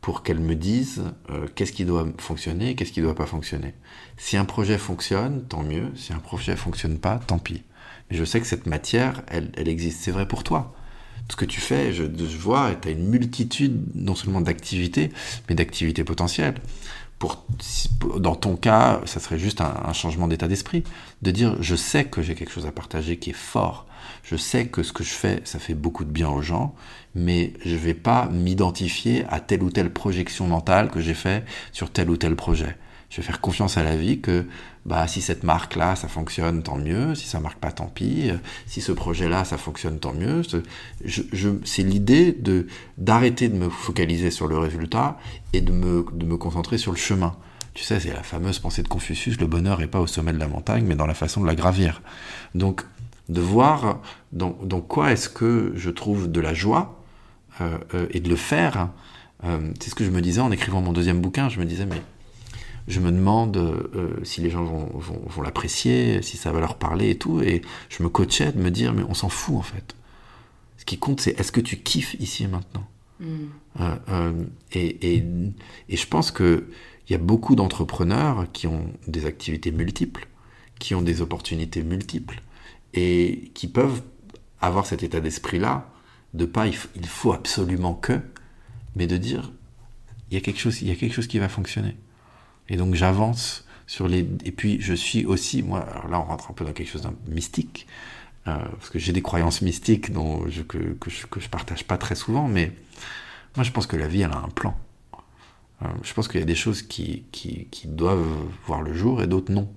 [0.00, 3.74] pour qu'elle me dise euh, qu'est-ce qui doit fonctionner qu'est-ce qui ne doit pas fonctionner.
[4.16, 5.92] Si un projet fonctionne, tant mieux.
[5.94, 7.62] Si un projet fonctionne pas, tant pis.
[8.10, 10.00] Mais je sais que cette matière, elle, existe.
[10.02, 10.74] C'est vrai pour toi.
[11.30, 15.10] Ce que tu fais, je, je vois, tu as une multitude non seulement d'activités,
[15.48, 16.56] mais d'activités potentielles.
[17.18, 17.46] pour,
[18.18, 20.82] dans ton cas, ça serait juste un, changement d'état d'esprit,
[21.22, 23.86] de dire je sais que j'ai quelque chose à partager qui est fort,
[24.22, 26.74] je sais que ce que je fais, ça fait beaucoup de bien aux gens,
[27.14, 31.90] mais je vais pas m'identifier à telle ou telle projection mentale que j'ai fait sur
[31.90, 32.76] tel ou tel projet.
[33.10, 34.46] Je vais faire confiance à la vie que
[34.86, 38.30] bah si cette marque là ça fonctionne tant mieux, si ça marque pas tant pis,
[38.66, 40.40] si ce projet là ça fonctionne tant mieux.
[41.04, 45.18] Je, c'est l'idée de d'arrêter de me focaliser sur le résultat
[45.52, 47.36] et de me, de me concentrer sur le chemin.
[47.74, 50.38] Tu sais, c'est la fameuse pensée de Confucius, le bonheur n'est pas au sommet de
[50.38, 52.02] la montagne, mais dans la façon de la gravir.
[52.54, 52.82] Donc,
[53.28, 54.00] de voir
[54.32, 57.02] dans, dans quoi est-ce que je trouve de la joie
[57.60, 58.88] euh, euh, et de le faire.
[59.44, 61.50] Euh, c'est ce que je me disais en écrivant mon deuxième bouquin.
[61.50, 62.00] Je me disais, mais
[62.88, 63.60] je me demande
[64.22, 67.42] si les gens vont, vont, vont l'apprécier, si ça va leur parler et tout.
[67.42, 67.60] Et
[67.90, 69.94] je me coachais de me dire, mais on s'en fout en fait.
[70.78, 72.86] Ce qui compte, c'est est-ce que tu kiffes ici et maintenant
[73.20, 73.26] mm.
[74.72, 75.24] et, et,
[75.88, 76.64] et, je pense qu'il
[77.10, 80.26] y a beaucoup d'entrepreneurs qui ont des activités multiples,
[80.78, 82.40] qui ont des opportunités multiples,
[82.94, 84.02] et qui peuvent
[84.60, 85.88] avoir cet état d'esprit-là,
[86.34, 88.20] de pas il faut absolument que,
[88.96, 89.50] mais de dire
[90.32, 91.94] il y a quelque chose, il y a quelque chose qui va fonctionner.
[92.70, 94.26] Et donc j'avance sur les.
[94.44, 97.02] Et puis je suis aussi, moi, alors là on rentre un peu dans quelque chose
[97.02, 97.86] d'un mystique,
[98.48, 101.98] euh, parce que j'ai des croyances mystiques dont que, que, je, que je partage pas
[101.98, 102.72] très souvent, mais
[103.56, 104.74] moi je pense que la vie elle a un plan.
[105.82, 108.26] Euh, je pense qu'il y a des choses qui, qui, doivent
[108.66, 109.70] voir le jour et d'autres non.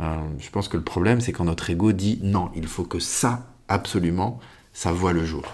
[0.00, 3.00] Euh, je pense que le problème c'est quand notre ego dit non, il faut que
[3.00, 4.38] ça, absolument,
[4.72, 5.44] ça voit le jour.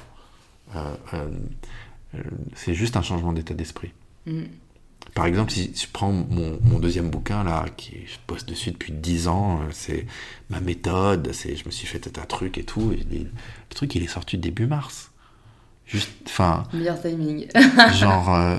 [0.76, 1.30] Euh, euh,
[2.54, 3.92] c'est juste un changement d'état d'esprit.
[4.26, 4.42] Mm.
[5.14, 8.90] Par exemple, si je prends mon, mon, deuxième bouquin, là, qui je bosse dessus depuis
[8.90, 10.06] 10 ans, c'est
[10.50, 13.28] ma méthode, c'est, je me suis fait un truc et tout, et le
[13.68, 15.12] truc, il est sorti début mars.
[15.86, 16.64] Juste, enfin...
[16.72, 17.46] Meilleur timing.
[17.92, 18.58] genre,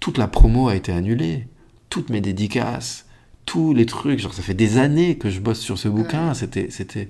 [0.00, 1.46] toute la promo a été annulée,
[1.88, 3.05] toutes mes dédicaces,
[3.46, 6.68] tous les trucs, genre, ça fait des années que je bosse sur ce bouquin, c'était,
[6.70, 7.08] c'était...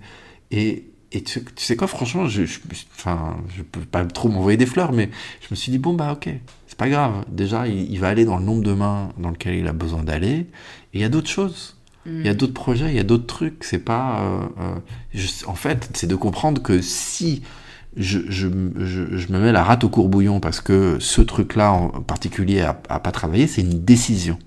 [0.52, 2.60] Et, et tu, tu, sais quoi, franchement, je, je,
[2.96, 5.08] enfin, je peux pas trop m'envoyer des fleurs, mais
[5.40, 6.28] je me suis dit, bon, bah, ok,
[6.66, 7.24] c'est pas grave.
[7.28, 10.02] Déjà, il, il, va aller dans le nombre de mains dans lequel il a besoin
[10.02, 10.34] d'aller.
[10.34, 10.46] Et
[10.94, 11.76] il y a d'autres choses.
[12.04, 12.20] Mm.
[12.20, 13.64] Il y a d'autres projets, il y a d'autres trucs.
[13.64, 14.20] C'est pas.
[14.20, 14.74] Euh, euh,
[15.14, 17.42] je, en fait, c'est de comprendre que si
[17.96, 21.88] je, je, je, je, me mets la rate au courbouillon parce que ce truc-là en
[22.02, 24.38] particulier a, a pas travaillé, c'est une décision.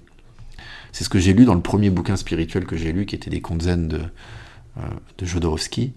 [0.91, 3.29] C'est ce que j'ai lu dans le premier bouquin spirituel que j'ai lu, qui était
[3.29, 4.01] des contes zen de,
[4.77, 4.81] euh,
[5.17, 5.93] de Jodorowsky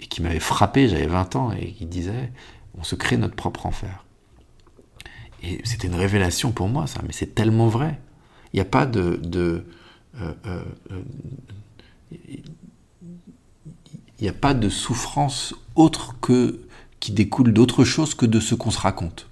[0.00, 2.32] et qui m'avait frappé, j'avais 20 ans, et qui disait
[2.78, 4.04] on se crée notre propre enfer.
[5.42, 8.00] Et c'était une révélation pour moi, ça, mais c'est tellement vrai.
[8.52, 9.20] Il n'y a pas de.
[9.22, 9.66] de
[10.20, 10.64] euh, euh,
[14.20, 16.66] n'y a pas de souffrance autre que
[17.00, 19.28] qui découle d'autre chose que de ce qu'on se raconte.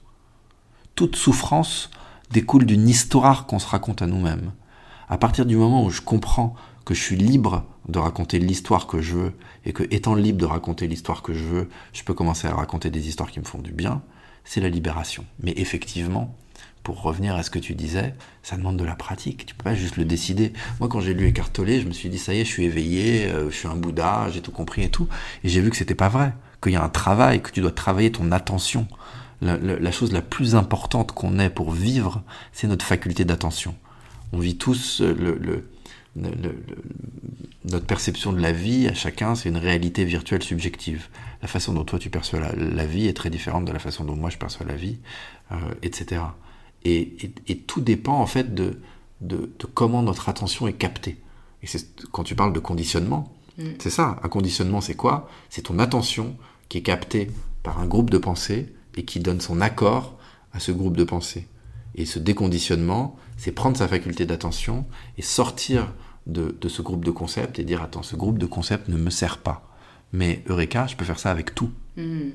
[0.94, 1.90] Toute souffrance
[2.30, 4.52] découle d'une histoire qu'on se raconte à nous-mêmes.
[5.12, 6.54] À partir du moment où je comprends
[6.86, 9.32] que je suis libre de raconter l'histoire que je veux,
[9.66, 12.88] et que étant libre de raconter l'histoire que je veux, je peux commencer à raconter
[12.88, 14.00] des histoires qui me font du bien,
[14.44, 15.26] c'est la libération.
[15.42, 16.34] Mais effectivement,
[16.82, 19.44] pour revenir à ce que tu disais, ça demande de la pratique.
[19.44, 20.54] Tu peux pas juste le décider.
[20.80, 22.64] Moi, quand j'ai lu Eckhart Tolle, je me suis dit ça y est, je suis
[22.64, 25.08] éveillé, euh, je suis un Bouddha, j'ai tout compris et tout.
[25.44, 26.32] Et j'ai vu que c'était pas vrai,
[26.62, 28.88] qu'il y a un travail, que tu dois travailler ton attention.
[29.42, 33.74] La, chose la plus importante qu'on ait pour vivre, c'est notre faculté d'attention.
[34.32, 35.64] On vit tous le, le,
[36.16, 36.54] le,
[37.64, 41.08] notre perception de la vie à chacun, c'est une réalité virtuelle subjective.
[41.40, 44.04] La façon dont toi tu perçois la, la, vie est très différente de la façon
[44.04, 44.98] dont moi je perçois la vie,
[45.52, 46.22] euh, etc.
[46.84, 48.80] Et, et, et, tout dépend en fait de,
[49.20, 51.18] de, de, comment notre attention est captée.
[51.62, 53.64] Et c'est quand tu parles de conditionnement, mm.
[53.78, 54.18] c'est ça.
[54.22, 55.28] Un conditionnement, c'est quoi?
[55.48, 56.36] C'est ton attention
[56.68, 57.30] qui est captée
[57.62, 60.18] par un groupe de pensée et qui donne son accord
[60.52, 61.46] à ce groupe de pensée.
[61.94, 64.86] Et ce déconditionnement, c'est prendre sa faculté d'attention
[65.18, 65.92] et sortir
[66.28, 69.10] de, de, ce groupe de concepts et dire attends, ce groupe de concepts ne me
[69.10, 69.68] sert pas.
[70.12, 71.72] Mais Eureka, je peux faire ça avec tout.
[71.96, 72.28] Mmh.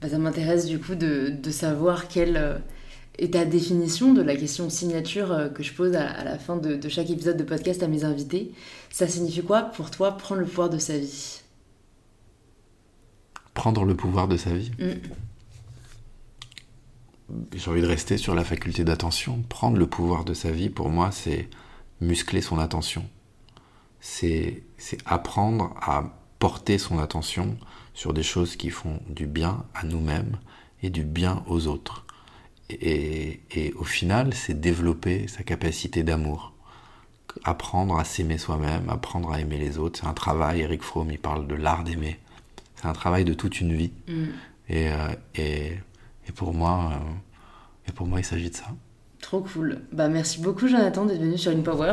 [0.00, 2.58] Bah, ça m'intéresse du coup de, de savoir quelle euh,
[3.18, 6.56] est ta définition de la question signature euh, que je pose à, à la fin
[6.56, 8.52] de, de, chaque épisode de podcast à mes invités.
[8.90, 11.40] Ça signifie quoi pour toi prendre le pouvoir de sa vie?
[13.54, 14.70] Prendre le pouvoir de sa vie?
[14.78, 15.27] Mmh
[17.54, 19.42] j'ai envie de rester sur la faculté d'attention.
[19.48, 21.48] Prendre le pouvoir de sa vie, pour moi, c'est
[22.00, 23.08] muscler son attention.
[24.00, 24.62] C'est
[25.04, 27.56] apprendre à porter son attention
[27.94, 30.38] sur des choses qui font du bien à nous-mêmes
[30.82, 32.06] et du bien aux autres.
[32.70, 36.52] Et, et au final, c'est développer sa capacité d'amour.
[37.44, 40.00] Apprendre à s'aimer soi-même, apprendre à aimer les autres.
[40.00, 42.18] C'est un travail, Eric Fromm, il parle de l'art d'aimer.
[42.76, 43.92] C'est un travail de toute une vie.
[44.06, 44.24] Mm.
[44.68, 45.78] Et, euh, et
[46.28, 48.66] et pour moi, euh, et pour moi il s'agit de ça.
[49.20, 49.80] Trop cool.
[49.92, 51.92] Bah merci beaucoup Jonathan d'être venu sur InPower.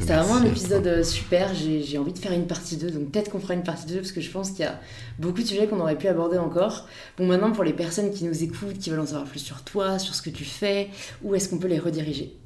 [0.00, 1.52] C'était vraiment un épisode euh, super.
[1.54, 4.12] J'ai envie de faire une partie 2, donc peut-être qu'on fera une partie 2 parce
[4.12, 4.80] que je pense qu'il y a
[5.18, 6.88] beaucoup de sujets qu'on aurait pu aborder encore.
[7.18, 9.98] Bon maintenant pour les personnes qui nous écoutent, qui veulent en savoir plus sur toi,
[9.98, 10.88] sur ce que tu fais,
[11.22, 12.38] où est-ce qu'on peut les rediriger?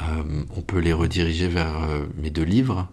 [0.00, 2.88] Euh, On peut les rediriger vers euh, mes deux livres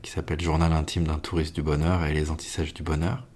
[0.00, 3.26] qui s'appellent Journal intime d'un touriste du bonheur et Les antisèches du bonheur.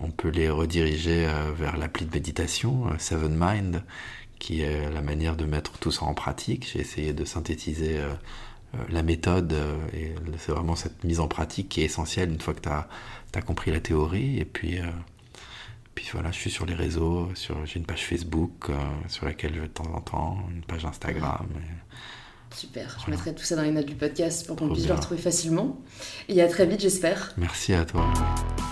[0.00, 1.26] On peut les rediriger
[1.56, 3.82] vers l'appli de méditation, Seven Mind,
[4.38, 6.68] qui est la manière de mettre tout ça en pratique.
[6.72, 8.14] J'ai essayé de synthétiser euh,
[8.74, 12.40] euh, la méthode euh, et c'est vraiment cette mise en pratique qui est essentielle une
[12.40, 12.88] fois que tu as,
[13.34, 14.38] as, compris la théorie.
[14.38, 14.78] Et puis,
[15.94, 17.28] puis voilà, je suis sur les réseaux,
[17.64, 18.70] j'ai une page Facebook
[19.08, 21.46] sur laquelle je vais de temps en temps, une page Instagram.
[22.54, 25.20] Super, je mettrai tout ça dans les notes du podcast pour qu'on puisse le retrouver
[25.20, 25.78] facilement.
[26.28, 27.32] Et à très vite, j'espère.
[27.36, 28.04] Merci à toi.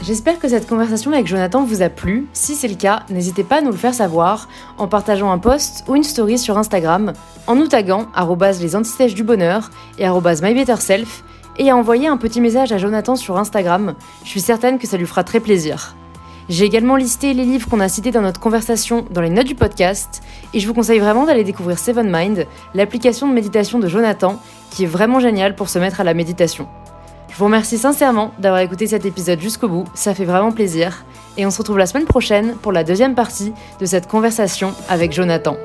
[0.03, 2.27] J'espère que cette conversation avec Jonathan vous a plu.
[2.33, 4.49] Si c'est le cas, n'hésitez pas à nous le faire savoir
[4.79, 7.13] en partageant un post ou une story sur Instagram,
[7.47, 8.09] en nous taguant
[8.61, 8.75] les
[9.15, 10.07] du bonheur et
[10.43, 11.23] mybetterself
[11.59, 13.95] et à envoyer un petit message à Jonathan sur Instagram.
[14.25, 15.97] Je suis certaine que ça lui fera très plaisir.
[16.49, 19.57] J'ai également listé les livres qu'on a cités dans notre conversation dans les notes du
[19.57, 20.23] podcast,
[20.55, 24.41] et je vous conseille vraiment d'aller découvrir Seven Mind, l'application de méditation de Jonathan,
[24.71, 26.69] qui est vraiment géniale pour se mettre à la méditation.
[27.31, 31.05] Je vous remercie sincèrement d'avoir écouté cet épisode jusqu'au bout, ça fait vraiment plaisir,
[31.37, 35.13] et on se retrouve la semaine prochaine pour la deuxième partie de cette conversation avec
[35.13, 35.57] Jonathan.